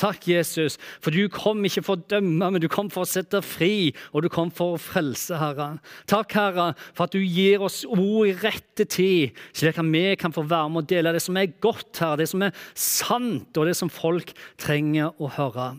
Takk, 0.00 0.26
Jesus, 0.26 0.74
for 0.98 1.14
du 1.14 1.28
kom 1.30 1.62
ikke 1.66 1.84
for 1.86 1.94
å 1.94 2.06
dømme, 2.10 2.48
men 2.50 2.62
du 2.62 2.66
kom 2.72 2.88
for 2.90 3.06
å 3.06 3.08
sette 3.08 3.38
fri, 3.46 3.92
og 4.10 4.24
du 4.24 4.28
kom 4.32 4.50
for 4.50 4.74
å 4.74 4.80
frelse, 4.82 5.38
Herre. 5.38 5.68
Takk, 6.10 6.34
Herre, 6.34 6.66
for 6.96 7.06
at 7.06 7.14
du 7.14 7.22
gir 7.22 7.62
oss 7.62 7.84
ord 7.86 8.26
i 8.26 8.34
rette 8.42 8.88
tid, 8.90 9.38
slik 9.54 9.78
at 9.78 9.92
vi 9.94 10.04
kan 10.18 10.34
få 10.34 10.42
være 10.50 10.74
med 10.74 10.82
og 10.82 10.90
dele 10.90 11.14
det 11.14 11.22
som 11.22 11.38
er 11.38 11.54
godt, 11.62 11.92
Herre, 12.02 12.24
det 12.24 12.30
som 12.32 12.42
er 12.42 12.54
sant, 12.74 13.54
og 13.54 13.70
det 13.70 13.78
som 13.78 13.92
folk 13.92 14.34
trenger 14.58 15.14
å 15.22 15.30
høre. 15.38 15.74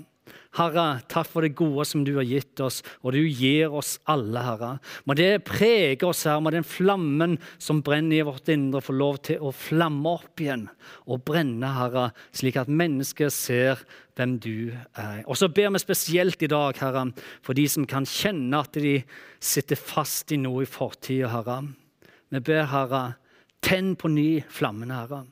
Herre, 0.55 1.01
takk 1.11 1.27
for 1.27 1.43
det 1.43 1.55
gode 1.59 1.83
som 1.87 2.05
du 2.07 2.13
har 2.15 2.27
gitt 2.27 2.61
oss, 2.63 2.79
og 3.03 3.11
du 3.15 3.21
gir 3.25 3.73
oss 3.75 3.97
alle, 4.11 4.39
Herre. 4.45 4.69
Må 5.03 5.17
det 5.19 5.43
prege 5.47 6.07
oss, 6.07 6.23
Herre. 6.23 6.43
Må 6.45 6.53
den 6.55 6.67
flammen 6.67 7.35
som 7.59 7.81
brenner 7.83 8.21
i 8.21 8.25
vårt 8.27 8.47
indre, 8.53 8.83
få 8.83 8.95
lov 8.95 9.19
til 9.27 9.43
å 9.43 9.51
flamme 9.55 10.15
opp 10.15 10.43
igjen 10.43 10.67
og 11.11 11.25
brenne, 11.27 11.73
Herre, 11.75 12.07
slik 12.35 12.59
at 12.61 12.71
mennesker 12.71 13.33
ser 13.33 13.83
hvem 14.15 14.37
du 14.39 14.71
er. 14.95 15.25
Og 15.27 15.35
så 15.39 15.51
ber 15.51 15.73
vi 15.75 15.83
spesielt 15.83 16.47
i 16.47 16.51
dag, 16.51 16.79
Herre, 16.79 17.09
for 17.43 17.57
de 17.57 17.67
som 17.71 17.87
kan 17.89 18.07
kjenne 18.07 18.63
at 18.63 18.79
de 18.79 19.01
sitter 19.43 19.79
fast 19.79 20.31
i 20.31 20.39
noe 20.39 20.63
i 20.63 20.69
fortida, 20.69 21.33
Herre. 21.35 21.61
Vi 22.31 22.43
ber, 22.47 22.67
Herre, 22.71 23.05
tenn 23.65 23.97
på 23.99 24.11
ny 24.13 24.29
flammene, 24.47 25.03
Herre. 25.03 25.25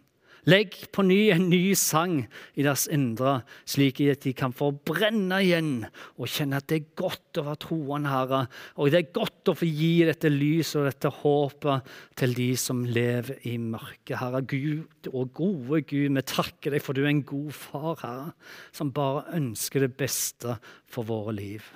Legg 0.49 0.75
på 0.91 1.06
ny 1.08 1.29
en 1.32 1.45
ny 1.47 1.71
sang 1.79 2.17
i 2.60 2.65
deres 2.65 2.89
indre, 2.91 3.38
slik 3.69 4.01
at 4.12 4.25
de 4.25 4.34
kan 4.36 4.51
få 4.56 4.73
brenne 4.75 5.38
igjen 5.39 5.86
og 6.17 6.27
kjenne 6.27 6.60
at 6.60 6.67
det 6.67 6.79
er 6.82 6.97
godt 6.99 7.39
å 7.39 7.45
være 7.47 7.62
troende, 7.63 8.12
Herre. 8.12 8.41
Og 8.75 8.91
det 8.91 8.99
er 8.99 9.15
godt 9.15 9.53
å 9.53 9.56
få 9.56 9.69
gi 9.69 9.93
dette 10.10 10.32
lyset 10.34 10.82
og 10.82 10.89
dette 10.89 11.13
håpet 11.21 11.93
til 12.19 12.36
de 12.36 12.49
som 12.60 12.84
lever 12.84 13.39
i 13.47 13.56
mørket. 13.62 14.17
Herre 14.19 14.43
Gud 14.43 15.10
og 15.13 15.32
gode 15.39 15.84
Gud, 15.88 16.12
vi 16.12 16.25
takker 16.34 16.75
deg 16.75 16.84
for 16.84 16.97
du 16.97 17.06
er 17.06 17.13
en 17.13 17.23
god 17.27 17.56
far, 17.56 17.95
Herre, 18.03 18.36
som 18.75 18.91
bare 18.91 19.29
ønsker 19.39 19.88
det 19.88 19.93
beste 19.95 20.60
for 20.91 21.08
våre 21.08 21.38
liv. 21.39 21.71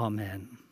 Amen. 0.00 0.69